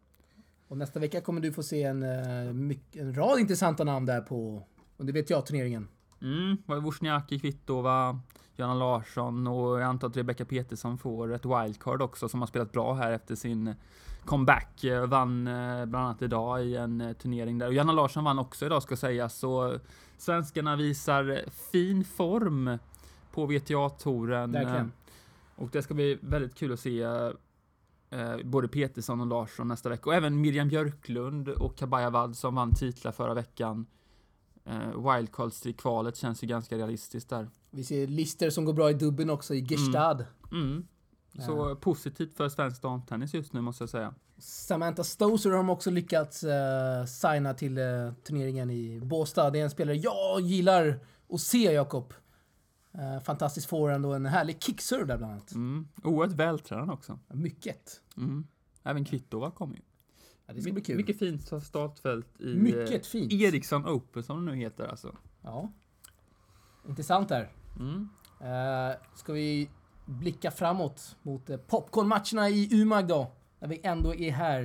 Och 0.68 0.78
nästa 0.78 1.00
vecka 1.00 1.22
kommer 1.22 1.42
du 1.42 1.54
få 1.54 1.64
se 1.64 1.84
en, 1.84 2.04
en 2.04 3.16
rad 3.16 3.40
intressanta 3.40 3.84
namn 3.84 4.06
där 4.06 4.22
på 4.22 4.64
under 4.98 5.14
VTA-turneringen. 5.14 5.88
Mm, 6.24 6.58
var 6.66 6.78
Wozniacki, 6.78 7.40
Kvittova, 7.40 8.20
Johanna 8.56 8.74
Larsson 8.74 9.48
och 9.48 9.80
jag 9.80 9.82
antar 9.82 10.08
att 10.08 10.18
Rebecca 10.18 10.46
Petersson 10.46 10.98
får 10.98 11.34
ett 11.34 11.46
wildcard 11.46 12.02
också 12.02 12.30
som 12.30 12.40
har 12.40 12.48
spelat 12.48 12.72
bra 12.72 12.94
här 12.94 13.12
efter 13.12 13.36
sin 13.36 13.76
comeback. 14.26 14.84
Eh, 14.84 15.06
Vann 15.06 15.48
eh, 15.48 15.86
bland 15.86 16.06
annat 16.06 16.22
idag 16.22 16.66
i 16.66 16.76
en 16.76 17.02
eh, 17.02 17.14
turnering 17.14 17.58
där. 17.58 17.68
Och 17.68 17.74
Johanna 17.74 17.94
Larsson 17.94 18.24
vann 18.24 18.40
också 18.40 18.66
idag 18.66 18.84
ska 18.84 18.96
sägas. 18.96 19.38
Så 19.38 19.78
svenskarna 20.18 20.76
visar 20.76 21.42
fin 21.72 22.04
form 22.04 22.78
på 23.34 23.46
VTA-touren. 23.46 24.52
Verkligen. 24.52 24.92
Och 25.56 25.70
det 25.72 25.82
ska 25.82 25.94
bli 25.94 26.18
väldigt 26.22 26.56
kul 26.56 26.74
att 26.74 26.80
se 26.80 27.06
både 28.44 28.68
Petersson 28.68 29.22
och 29.22 29.28
Larsson 29.28 29.68
nästa 29.68 29.90
vecka. 29.90 30.10
Och 30.10 30.16
även 30.16 30.42
Miriam 30.42 30.68
Björklund 30.68 31.50
och 31.50 31.76
Kabaya 31.76 32.10
Wad 32.10 32.36
som 32.36 32.56
vann 32.56 32.72
titlar 32.76 33.12
förra 33.12 33.34
veckan. 33.34 33.86
Eh, 34.66 35.14
Wildcards 35.14 35.66
i 35.66 35.74
kvalet 35.74 36.16
känns 36.16 36.44
ju 36.44 36.48
ganska 36.48 36.78
realistiskt 36.78 37.30
där. 37.30 37.50
Vi 37.72 37.84
ser 37.84 38.08
lister 38.08 38.50
som 38.50 38.66
går 38.66 38.74
bra 38.74 38.90
i 38.90 38.94
dubben 38.94 39.30
också 39.30 39.54
i 39.54 39.66
Gestad. 39.66 40.26
Mm. 40.52 40.88
Så 41.40 41.76
positivt 41.76 42.34
för 42.34 42.50
svensk 42.50 42.82
damtennis 42.82 43.34
just 43.34 43.54
nu 43.54 43.62
måste 43.62 43.82
jag 43.82 43.90
säga. 43.90 44.14
Samantha 44.38 45.04
Stoser 45.04 45.50
har 45.50 45.58
de 45.58 45.70
också 45.70 45.92
lyckats 45.92 46.44
uh, 46.44 47.06
signa 47.06 47.54
till 47.54 47.78
eh, 47.78 48.14
turneringen 48.24 48.70
i 48.70 49.00
Båstad. 49.04 49.50
Det 49.50 49.60
är 49.60 49.64
en 49.64 49.70
spelare 49.70 49.98
jag 49.98 50.42
gillar 50.42 51.00
att 51.30 51.42
se, 51.42 51.72
Jakob. 51.72 52.14
Uh, 52.96 53.24
fantastisk 53.24 53.70
forehand 53.70 54.06
och 54.06 54.16
en 54.16 54.26
härlig 54.26 54.64
kickserve 54.64 55.06
där 55.06 55.18
bland 55.18 55.34
annat. 55.34 55.52
Mm. 55.52 55.88
Oerhört 56.04 56.36
vältränad 56.36 56.90
också. 56.90 57.20
Mycket. 57.28 58.02
Mm. 58.18 58.48
Även 58.84 59.06
Kvittova 59.06 59.52
kommer 59.52 59.76
ju. 59.76 59.82
Ja, 60.46 60.54
det 60.54 60.62
ska 60.62 60.72
bli 60.72 60.82
kul. 60.82 60.98
Mycket 60.98 61.20
fint 61.20 61.64
startfält 61.64 62.42
i 62.42 62.56
Mycket 62.56 62.92
eh, 62.92 63.02
fint. 63.02 63.34
Ericsson 63.34 63.86
Open 63.86 64.24
som 64.24 64.46
det 64.46 64.52
nu 64.52 64.58
heter 64.58 64.88
alltså. 64.88 65.16
Ja. 65.42 65.72
Intressant 66.88 67.30
där. 67.30 67.52
Mm. 67.80 68.10
Uh, 68.42 68.96
ska 69.16 69.34
vi 69.34 69.70
blicka 70.06 70.52
framåt 70.52 71.16
mot 71.22 71.50
uh, 71.50 71.58
popcornmatcherna 71.58 72.50
i 72.50 72.82
Umeå 72.82 73.02
då? 73.02 73.32
När 73.60 73.68
vi 73.68 73.80
ändå 73.84 74.16
är 74.16 74.32
här. 74.32 74.64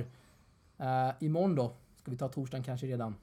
Uh, 0.79 1.13
imorgon 1.19 1.55
då. 1.55 1.75
Ska 1.95 2.11
vi 2.11 2.17
ta 2.17 2.27
torsdagen 2.27 2.63
kanske 2.63 2.87
redan. 2.87 3.15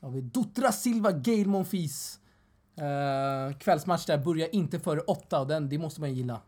Då 0.00 0.06
har 0.06 0.12
vi 0.12 0.20
Dutra 0.20 0.72
Silva, 0.72 1.12
Gail 1.12 1.48
Monfils. 1.48 2.20
Uh, 2.78 3.58
kvällsmatch 3.58 4.06
där 4.06 4.18
börjar 4.18 4.54
inte 4.54 4.78
före 4.78 5.00
åtta 5.00 5.40
och 5.40 5.46
den, 5.46 5.68
det 5.68 5.78
måste 5.78 6.00
man 6.00 6.14
gilla. 6.14 6.40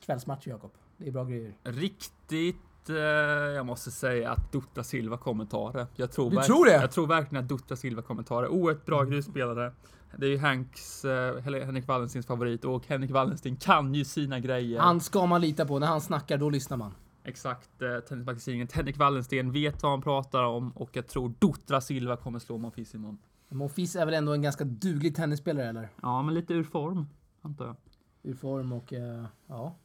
Kvällsmatcher 0.00 0.48
Jakob. 0.48 0.72
Det 0.96 1.08
är 1.08 1.12
bra 1.12 1.24
grejer. 1.24 1.54
Riktigt, 1.64 2.56
eh, 2.90 2.96
jag 2.96 3.66
måste 3.66 3.90
säga 3.90 4.30
att 4.30 4.52
Dutta 4.52 4.84
Silva 4.84 5.16
kommer 5.16 5.44
ta 5.44 5.72
det. 5.72 5.86
Jag 5.96 6.12
tror, 6.12 6.30
Du 6.30 6.36
tror 6.42 6.64
det? 6.64 6.72
Jag 6.72 6.90
tror 6.90 7.06
verkligen 7.06 7.44
att 7.44 7.48
Dutta 7.48 7.76
Silva 7.76 8.02
kommer 8.02 8.22
ta 8.22 8.40
det. 8.40 8.48
Oerhört 8.48 8.86
bra 8.86 9.04
grusspelare. 9.04 9.72
Det 10.16 10.26
är 10.26 10.30
ju 10.30 10.38
Hanks, 10.38 11.04
eh, 11.04 11.38
Henrik 11.42 11.88
Wallenstens 11.88 12.26
favorit 12.26 12.64
och 12.64 12.86
Henrik 12.86 13.10
Wallensten 13.10 13.56
kan 13.56 13.94
ju 13.94 14.04
sina 14.04 14.40
grejer. 14.40 14.80
Han 14.80 15.00
ska 15.00 15.26
man 15.26 15.40
lita 15.40 15.66
på. 15.66 15.78
När 15.78 15.86
han 15.86 16.00
snackar, 16.00 16.38
då 16.38 16.50
lyssnar 16.50 16.76
man. 16.76 16.94
Exakt, 17.24 17.82
eh, 17.82 17.98
Tennismagasinet. 18.08 18.72
Henrik 18.72 18.96
Wallensten 18.96 19.52
vet 19.52 19.82
vad 19.82 19.92
han 19.92 20.02
pratar 20.02 20.42
om 20.42 20.70
och 20.70 20.90
jag 20.92 21.06
tror 21.06 21.34
Dutra 21.38 21.80
Silva 21.80 22.16
kommer 22.16 22.38
slå 22.38 22.58
Monfils 22.58 22.94
imorgon. 22.94 23.18
Monfils 23.48 23.96
är 23.96 24.04
väl 24.04 24.14
ändå 24.14 24.32
en 24.32 24.42
ganska 24.42 24.64
duglig 24.64 25.16
tennisspelare, 25.16 25.68
eller? 25.68 25.88
Ja, 26.02 26.22
men 26.22 26.34
lite 26.34 26.54
ur 26.54 26.64
form, 26.64 27.06
antar 27.42 27.66
jag. 27.66 27.76
Ur 28.22 28.34
form 28.34 28.72
och, 28.72 28.92
eh, 28.92 29.24
ja. 29.46 29.76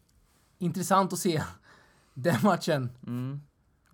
Intressant 0.57 1.13
att 1.13 1.19
se 1.19 1.41
den 2.21 2.35
matchen. 2.43 2.89
Mm. 3.07 3.39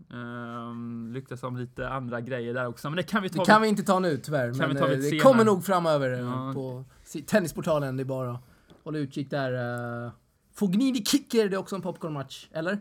Um, 0.10 1.12
lyktas 1.14 1.44
om 1.44 1.58
lite 1.58 1.90
andra 1.90 2.22
grejer 2.22 2.54
där 2.54 2.68
också, 2.68 2.90
men 2.90 2.98
det 2.98 3.04
kan 3.04 3.24
vi 3.24 3.30
ta 3.30 3.40
Det 3.40 3.46
kan 3.46 3.62
vi 3.62 3.68
inte 3.68 3.84
ta 3.84 4.00
nu 4.00 4.18
tyvärr, 4.18 4.50
Kan 4.50 4.58
men 4.58 4.70
vi 4.70 4.76
ta 4.76 4.86
eh, 4.86 4.92
det 4.98 5.02
senare. 5.02 5.20
kommer 5.20 5.46
nog 5.46 5.64
framöver 5.66 6.12
eh, 6.14 6.20
Ja. 6.20 6.52
på 6.54 6.84
Tennisportalen. 7.28 7.98
Det 7.98 8.04
är 8.04 8.06
bara 8.06 8.32
att 8.32 8.42
hålla 8.84 8.98
utkik 8.98 9.30
där. 9.30 10.06
eh. 10.06 10.12
Fognini 10.54 11.06
kicker, 11.06 11.50
det 11.50 11.56
är 11.56 11.58
också 11.60 11.76
en 11.76 11.82
popcornmatch, 11.82 12.48
eller? 12.52 12.78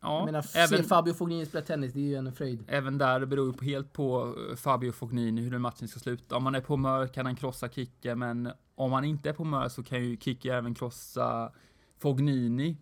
Ja, 0.00 0.16
Jag 0.18 0.24
menar, 0.26 0.42
se 0.42 0.58
även, 0.58 0.84
Fabio 0.84 1.14
Fognini 1.14 1.46
spela 1.46 1.64
tennis, 1.64 1.92
det 1.92 1.98
är 2.00 2.02
ju 2.02 2.14
en 2.14 2.32
fröjd. 2.32 2.64
även 2.68 2.98
där 2.98 3.26
beror 3.26 3.46
ju 3.46 3.52
på- 3.52 3.64
helt 3.64 3.92
på 3.92 4.34
Fabio 4.56 4.92
Fognini 4.92 5.40
hur 5.42 5.50
den 5.50 5.60
matchen 5.60 5.88
ska 5.88 6.00
sluta. 6.00 6.36
Om 6.36 6.44
man 6.44 6.54
är 6.54 6.60
på 6.60 6.72
humör 6.72 7.06
kan 7.06 7.26
han 7.26 7.36
krossa 7.36 7.68
Kicke, 7.68 8.14
men 8.14 8.50
om 8.74 8.90
man 8.90 9.04
inte 9.04 9.28
är 9.28 9.32
på 9.32 9.42
humör 9.44 9.68
så 9.68 9.82
kan 9.82 10.04
ju 10.04 10.16
Kicke 10.16 10.54
även 10.54 10.74
krossa 10.74 11.52
Fognini. 11.98 12.76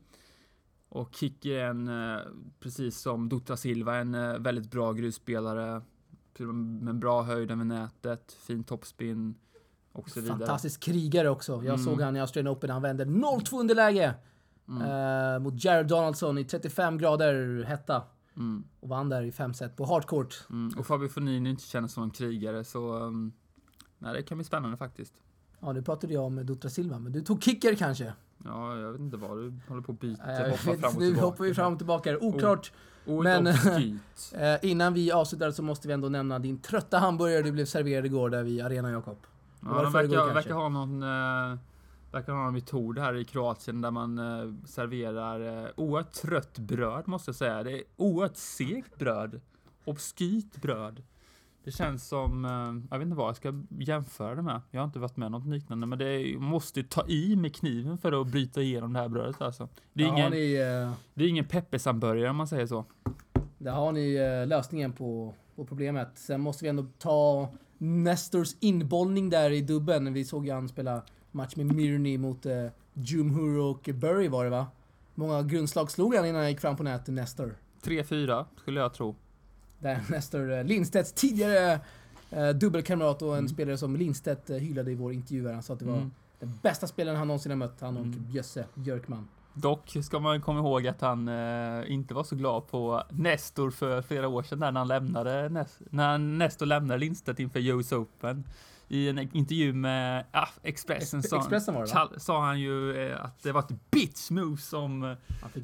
Och 0.89 1.15
Kicke 1.15 1.49
är 1.61 1.65
en, 1.67 1.89
eh, 1.89 2.19
precis 2.61 2.99
som 3.01 3.29
Dutra 3.29 3.57
Silva, 3.57 3.97
en 3.97 4.15
eh, 4.15 4.39
väldigt 4.39 4.71
bra 4.71 4.93
grusspelare. 4.93 5.83
Med 6.81 6.99
bra 6.99 7.23
höjd 7.23 7.51
över 7.51 7.65
nätet, 7.65 8.33
fin 8.33 8.65
topspin 8.65 9.35
och 9.93 10.11
så 10.11 10.21
vidare. 10.21 10.39
Fantastisk 10.39 10.83
krigare 10.83 11.29
också. 11.31 11.53
Jag 11.53 11.65
Mm. 11.65 11.79
såg 11.79 12.01
han 12.01 12.17
i 12.17 12.21
Australian 12.21 12.55
Open, 12.57 12.71
han 12.71 12.83
vände 12.83 13.05
0-2 13.05 13.61
underläge. 13.61 14.15
Mm. 14.69 14.83
eh, 14.83 15.39
mot 15.39 15.65
Jared 15.65 15.87
Donaldson 15.87 16.39
i 16.39 16.45
35 16.45 16.99
grader 16.99 17.65
hetta. 17.65 18.03
Mm. 18.37 18.65
Och 18.81 18.89
vann 18.89 19.09
där 19.09 19.23
i 19.23 19.33
fem 19.33 19.55
set 19.55 19.77
på 19.77 19.85
hardcourt. 19.85 20.47
Mm. 20.51 20.79
Och 20.79 20.87
Fabio 20.87 21.09
Fognini 21.09 21.51
inte 21.51 21.63
känns 21.63 21.93
som 21.93 22.03
en 22.03 22.11
krigare, 22.11 22.65
så 22.65 22.95
um, 22.99 23.33
nej, 23.99 24.15
det 24.15 24.23
kan 24.23 24.39
bli 24.39 24.45
spännande 24.45 24.77
faktiskt. 24.77 25.15
Ja, 25.61 25.73
nu 25.73 25.83
pratade 25.83 26.15
jag 26.15 26.25
om 26.25 26.47
Dutra 26.47 26.71
Silva, 26.71 26.99
men 26.99 27.13
du 27.13 27.21
tog 27.23 27.43
kicker 27.43 27.75
kanske? 27.75 28.13
Ja, 28.47 28.79
jag 28.79 28.93
vet 28.93 29.01
inte 29.01 29.17
vad 29.17 29.39
du 29.39 29.53
håller 29.69 29.83
på 29.83 29.93
att 29.93 30.01
byta, 30.01 30.23
Eh, 30.23 30.51
hoppa 30.51 30.71
vet, 30.71 30.81
fram 30.81 30.95
och 30.95 31.01
nu 31.01 31.07
tillbaka. 31.07 31.27
hoppar 31.27 31.45
vi 31.45 31.55
fram 31.55 31.73
och 31.73 31.79
tillbaka. 31.79 32.11
här. 32.11 32.25
Oklart. 32.25 32.73
Oerhört 33.07 33.65
men-. 33.65 34.01
Eh, 34.35 34.59
innan 34.71 34.95
vi 34.95 35.13
avslutar 35.13 35.51
så 35.51 35.63
måste 35.63 35.89
vi 35.89 35.95
ändå 35.95 36.09
nämna 36.09 36.39
din 36.39 36.59
trötta 36.59 36.99
hamburgare 36.99 37.43
du 37.43 37.53
blev 37.53 37.65
serverad 37.65 38.07
igår 38.07 38.31
där 38.31 38.43
vid 38.43 38.63
Arena 38.63 38.91
Jakob. 38.91 39.19
Ja, 39.61 39.83
de 39.83 39.93
verkar, 39.93 40.35
verkar 40.35 40.55
ha 40.55 40.69
någon 40.69 41.03
eh, 41.03 41.59
verkar 42.13 42.33
ha 42.33 42.45
någon 42.45 42.53
metod 42.55 42.99
här 42.99 43.15
i 43.15 43.25
Kroatien 43.25 43.81
där 43.81 43.91
man 43.91 44.19
eh, 44.19 44.55
serverar 44.67 45.65
eh, 45.65 45.71
oerhört 45.77 46.13
trött 46.13 46.59
bröd 46.59 47.09
måste 47.09 47.29
jag 47.29 47.37
säga. 47.37 47.63
Det 47.63 47.73
är 47.73 47.83
oerhört 47.97 48.37
segt 48.37 48.99
bröd. 48.99 49.41
Obskyrt 49.85 50.57
bröd. 50.63 51.03
Det 51.67 51.73
känns 51.73 52.09
som, 52.09 52.45
eh, 52.45 52.91
jag 52.91 52.99
vet 52.99 53.07
inte 53.07 53.17
vad 53.17 53.29
jag 53.29 53.37
ska 53.37 53.53
jämföra 53.79 54.35
det 54.35 54.43
med. 54.43 54.61
Jag 54.71 54.81
har 54.81 54.85
inte 54.85 54.99
varit 54.99 55.17
med 55.17 55.31
något 55.31 55.47
liknande, 55.47 55.87
men 55.87 55.99
det 55.99 56.05
är, 56.05 56.39
måste 56.39 56.83
ta 56.83 57.07
i 57.07 57.37
med 57.37 57.55
kniven 57.55 57.99
för 57.99 58.21
att 58.21 58.27
bryta 58.27 58.63
igenom 58.63 58.93
det 58.93 58.99
här 58.99 59.09
brödet 59.09 59.41
alltså. 59.41 59.69
Det 59.93 60.03
är 60.03 60.09
Där 60.09 60.15
ingen, 60.17 60.31
ni, 60.31 60.55
eh, 60.55 60.93
det 61.15 61.25
är 61.25 61.29
ingen 61.29 61.45
peppershamburgare 61.45 62.31
om 62.31 62.37
man 62.37 62.49
säger 62.49 62.67
så. 62.67 62.85
där 63.59 63.73
har 63.73 63.93
ni 63.93 64.15
eh, 64.15 64.47
lösningen 64.49 64.93
på, 64.93 65.35
på 65.57 65.65
problemet. 65.65 66.09
Sen 66.15 66.41
måste 66.41 66.65
vi 66.65 66.69
ändå 66.69 66.87
ta 66.99 67.49
Nestors 67.79 68.57
inbollning 68.61 69.31
där 69.31 69.51
i 69.51 69.61
dubben. 69.61 70.13
Vi 70.13 70.25
såg 70.25 70.47
ju 70.47 70.53
han 70.53 70.69
spela 70.69 71.03
match 71.33 71.57
med 71.57 71.67
Mirny 71.67 72.19
mot 72.19 72.47
eh, 72.47 72.67
Jumhur 72.95 73.59
och 73.59 73.91
Burry 73.95 74.29
var 74.29 74.45
det 74.45 74.51
va? 74.51 74.67
Många 75.15 75.43
grundslag 75.43 75.91
slog 75.91 76.15
han 76.15 76.27
innan 76.27 76.41
han 76.41 76.51
gick 76.51 76.61
fram 76.61 76.77
på 76.77 76.83
nätet, 76.83 77.15
Nestor. 77.15 77.55
3-4 77.83 78.45
skulle 78.57 78.81
jag 78.81 78.95
tro. 78.95 79.15
Där 79.79 80.01
Nestor 80.11 80.53
eh, 80.53 80.65
Lindstedts 80.65 81.13
tidigare 81.13 81.81
eh, 82.31 82.49
dubbelkamrat 82.49 83.23
och 83.23 83.33
en 83.33 83.39
Mm. 83.39 83.49
spelare 83.49 83.79
som 83.79 83.97
Lindstedt 83.97 84.51
eh, 84.51 84.57
hyllade 84.57 84.91
i 84.91 84.95
vår 84.95 85.13
intervju 85.13 85.47
här. 85.47 85.55
Han 85.55 85.63
sa 85.63 85.73
att 85.73 85.79
det 85.79 85.85
var 85.85 85.97
Mm. 85.97 86.11
den 86.41 86.53
bästa 86.63 86.87
spelaren 86.87 87.19
han 87.19 87.27
någonsin 87.29 87.51
har 87.53 87.57
mött, 87.57 87.81
han 87.81 87.97
och 87.97 88.03
Mm. 88.05 88.25
Bjösse 88.33 88.65
Björkman. 88.75 89.29
Dock 89.55 89.97
ska 90.03 90.19
man 90.21 90.41
komma 90.41 90.59
ihåg 90.59 90.87
att 90.87 91.01
han 91.01 91.29
eh, 91.29 91.91
inte 91.93 92.15
var 92.15 92.25
så 92.25 92.37
glad 92.37 92.67
på 92.69 93.03
Nestor 93.11 93.71
för 93.71 94.03
flera 94.03 94.29
år 94.29 94.43
sedan 94.43 94.59
när 94.59 94.73
han 94.73 94.89
lämnade 94.89 95.67
när 95.91 96.19
Nestor 96.19 96.67
lämnade 96.67 97.01
Lindstedt 97.01 97.39
inför 97.41 97.61
US 97.61 97.93
Open. 97.93 98.45
I 98.89 99.09
en 99.09 99.19
intervju 99.19 99.73
med 99.73 100.25
ah, 100.33 100.49
Expressen, 100.63 101.21
Ex- 101.21 101.29
sa, 101.29 101.37
Expressen 101.39 101.75
var 101.75 101.87
det, 101.87 101.95
va? 101.95 102.09
sa 102.17 102.45
han 102.47 102.61
ju 102.61 103.09
eh, 103.11 103.25
att 103.25 103.43
det 103.43 103.53
var 103.53 103.61
ett 103.61 103.91
bitch 103.91 104.31
move 104.31 104.57
som 104.57 105.05
eh, 105.05 105.11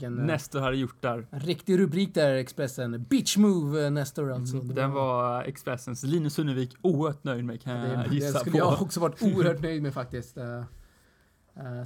en, 0.03 0.19
eh, 0.19 0.25
Nestor 0.25 0.61
hade 0.61 0.77
gjort 0.77 1.03
där. 1.03 1.27
en 1.31 1.41
riktig 1.41 1.79
rubrik 1.79 2.15
där, 2.15 2.35
Expressen. 2.35 3.05
Bitch 3.11 3.37
move, 3.37 3.91
Nestor 3.91 4.33
alltså. 4.33 4.57
Mm, 4.57 4.69
Det 4.69 4.75
Den 4.75 4.91
var 4.91 5.43
Expressens 5.43 6.03
Linus 6.03 6.35
Sunnevik 6.35 6.77
oerhört 6.83 7.25
nöjd 7.25 7.45
med 7.45 7.63
kan 7.63 7.81
det, 7.81 7.89
jag 7.93 8.11
det 8.11 8.15
gissa 8.15 8.39
skulle 8.39 8.53
på. 8.53 8.59
jag 8.59 8.83
också 8.83 9.01
varit 9.01 9.23
oerhört 9.23 9.61
nöjd 9.63 9.83
med 9.83 9.95
faktiskt. 9.95 10.37
Eh, 10.37 10.65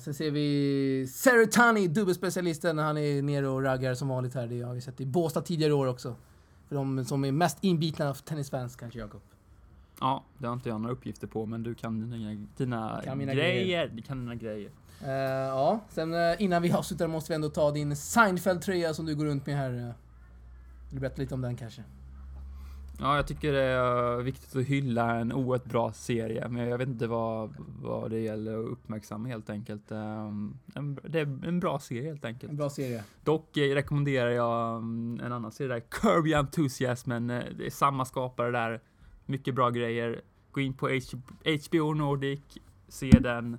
sen 0.00 0.14
ser 0.14 0.30
vi 0.30 1.06
Seretani, 1.10 1.88
dubbelspecialisten. 1.88 2.78
Han 2.78 2.98
är 2.98 3.22
nere 3.22 3.48
och 3.48 3.62
raggar 3.62 3.94
som 3.94 4.08
vanligt 4.08 4.34
här. 4.34 4.46
Det 4.46 4.62
har 4.62 4.74
vi 4.74 4.80
sett 4.80 5.00
i 5.00 5.06
Båstad 5.06 5.40
tidigare 5.40 5.72
år 5.72 5.86
också. 5.86 6.16
För 6.68 6.74
de 6.76 7.04
som 7.04 7.24
är 7.24 7.32
mest 7.32 7.58
inbitna 7.60 8.08
av 8.10 8.14
tennisfans 8.14 8.76
kanske, 8.76 8.98
Jakob. 8.98 9.20
Ja, 10.00 10.24
det 10.38 10.46
har 10.46 10.54
inte 10.54 10.68
jag 10.68 10.80
några 10.80 10.92
uppgifter 10.92 11.26
på, 11.26 11.46
men 11.46 11.62
du 11.62 11.74
kan 11.74 12.00
dina, 12.10 12.46
dina 12.56 13.00
Kan 13.04 13.18
grejer. 13.18 13.34
grejer. 13.34 13.88
Du 13.94 14.02
kan 14.02 14.18
dina 14.20 14.34
grejer. 14.34 14.70
Eh, 15.02 15.10
ja, 15.48 15.80
sen 15.88 16.14
eh, 16.14 16.42
innan 16.42 16.62
vi 16.62 16.72
avslutar 16.72 17.08
måste 17.08 17.32
vi 17.32 17.34
ändå 17.34 17.48
ta 17.48 17.70
din 17.70 17.96
Seinfeld-tröja 17.96 18.94
som 18.94 19.06
du 19.06 19.14
går 19.16 19.24
runt 19.24 19.46
med 19.46 19.56
här. 19.56 19.70
Uh, 19.70 19.84
vill 19.84 19.92
du 20.90 21.00
berätta 21.00 21.22
lite 21.22 21.34
om 21.34 21.40
den 21.40 21.56
kanske? 21.56 21.82
Ja, 23.00 23.16
jag 23.16 23.26
tycker 23.26 23.52
det 23.52 23.62
är 23.62 24.16
viktigt 24.22 24.56
att 24.56 24.64
hylla 24.66 25.16
en 25.16 25.32
oerhört 25.32 25.64
bra 25.64 25.92
serie, 25.92 26.48
men 26.48 26.68
jag 26.68 26.78
vet 26.78 26.88
inte 26.88 27.06
vad, 27.06 27.54
vad 27.82 28.10
det 28.10 28.18
gäller 28.18 28.58
att 28.58 28.66
uppmärksamma 28.66 29.28
helt 29.28 29.50
enkelt. 29.50 29.90
En, 29.90 30.98
det 31.04 31.20
är 31.20 31.46
en 31.46 31.60
bra 31.60 31.78
serie 31.78 32.08
helt 32.08 32.24
enkelt. 32.24 32.50
En 32.50 32.56
bra 32.56 32.70
serie. 32.70 33.04
Dock 33.24 33.56
eh, 33.56 33.74
rekommenderar 33.74 34.30
jag 34.30 34.76
mm, 34.76 35.20
en 35.24 35.32
annan 35.32 35.52
serie 35.52 35.68
där, 35.74 35.82
Kirby 36.02 36.32
Enthusiasmen. 36.34 37.30
Eh, 37.30 37.44
Det 37.58 37.66
är 37.66 37.70
samma 37.70 38.04
skapare 38.04 38.50
där. 38.50 38.80
Mycket 39.26 39.54
bra 39.54 39.70
grejer. 39.70 40.20
Gå 40.52 40.60
in 40.60 40.72
på 40.74 40.86
HBO 41.68 41.94
Nordic, 41.94 42.40
se 42.88 43.10
den. 43.10 43.58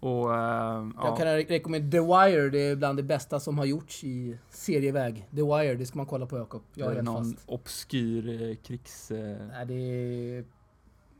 Och 0.00 0.34
eh, 0.34 0.88
Jag 0.96 1.16
kan 1.16 1.26
re- 1.26 1.48
rekommendera 1.48 1.90
The 1.90 2.06
Wire, 2.30 2.50
det 2.50 2.58
är 2.58 2.76
bland 2.76 2.98
det 2.98 3.02
bästa 3.02 3.40
som 3.40 3.58
har 3.58 3.64
gjorts 3.64 4.04
i 4.04 4.38
serieväg. 4.50 5.26
The 5.30 5.42
Wire, 5.42 5.74
det 5.74 5.86
ska 5.86 5.96
man 5.96 6.06
kolla 6.06 6.26
på 6.26 6.38
Jakob. 6.38 6.62
Jag 6.74 6.88
är 6.90 6.94
det 6.94 6.98
är 6.98 7.02
någon 7.02 7.24
fast. 7.34 7.48
obskyr 7.48 8.42
eh, 8.50 8.56
krigs... 8.56 9.10
eh, 9.10 9.46
Nej, 9.48 9.66
det 9.66 9.74
är 9.74 10.44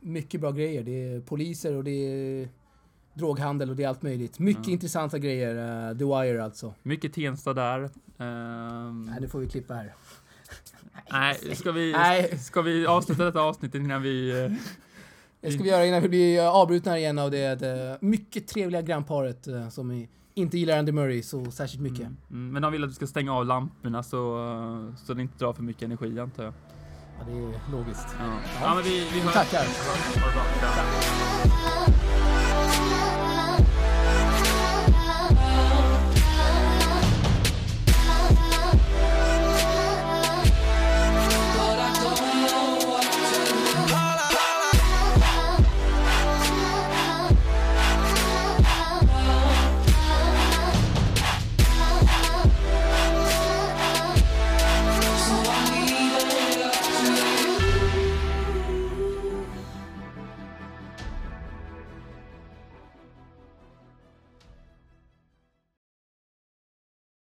mycket 0.01 0.41
bra 0.41 0.51
grejer. 0.51 0.83
Det 0.83 0.91
är 1.12 1.21
poliser 1.21 1.75
och 1.77 1.85
det 1.85 1.91
är 1.91 2.49
droghandel 3.14 3.71
och 3.71 3.77
det 3.77 3.85
är 3.85 3.88
allt 3.88 4.03
möjligt. 4.03 4.38
Mycket 4.38 4.67
Ja. 4.67 4.73
intressanta 4.73 5.19
grejer. 5.19 5.88
eh, 5.91 5.99
The 5.99 6.05
Wire 6.05 6.45
alltså. 6.45 6.75
Mycket 6.83 7.12
Tensta 7.12 7.55
där. 7.55 7.91
Ehm, 8.19 9.03
Nej, 9.03 9.21
nu 9.21 9.29
får 9.29 9.38
vi 9.38 9.49
klippa 9.49 9.75
här. 9.75 9.95
Nej, 11.13 11.57
ska 11.57 11.73
vi, 11.73 11.93
Nej. 11.93 12.39
ska 12.39 12.63
vi 12.63 12.87
avsluta 12.87 13.25
detta 13.25 13.41
avsnittet 13.41 13.81
innan 13.81 14.03
vi... 14.03 14.45
eh, 14.45 14.53
Det 15.41 15.53
ska 15.53 15.63
vi 15.63 15.69
göra 15.69 15.87
innan 15.87 16.03
vi 16.03 16.09
blir 16.09 16.39
eh, 16.41 16.49
avbrutna 16.49 16.99
igen 16.99 17.19
av 17.19 17.31
det, 17.31 17.55
det 17.55 17.99
mycket 18.01 18.49
trevliga 18.49 18.83
grannparet 18.83 19.47
eh, 19.47 19.69
som 19.69 20.07
inte 20.35 20.59
gillar 20.59 20.79
Andy 20.79 20.93
Murray 20.93 21.23
så 21.23 21.51
särskilt 21.51 21.83
mycket. 21.83 22.01
Mm, 22.01 22.17
mm, 22.31 22.53
men 22.53 22.63
de 22.63 22.73
vill 22.73 22.85
att 22.85 22.91
du 22.91 22.95
ska 22.95 23.07
stänga 23.07 23.35
av 23.35 23.47
lamporna 23.47 24.03
så, 24.03 24.39
eh, 24.39 24.95
så 25.07 25.15
det 25.15 25.23
inte 25.23 25.39
drar 25.39 25.53
för 25.53 25.63
mycket 25.63 25.83
energi 25.83 26.21
antar 26.21 26.45
jag. 26.45 26.53
Ja, 27.19 27.25
det 27.33 27.39
är 27.39 27.73
logiskt. 27.73 28.07
Ja, 28.19 28.39
ja 28.63 28.75
men 28.75 28.85
vi, 28.85 29.07
vi 29.15 29.21
hörs. 29.21 29.35
Tackar. 29.35 29.65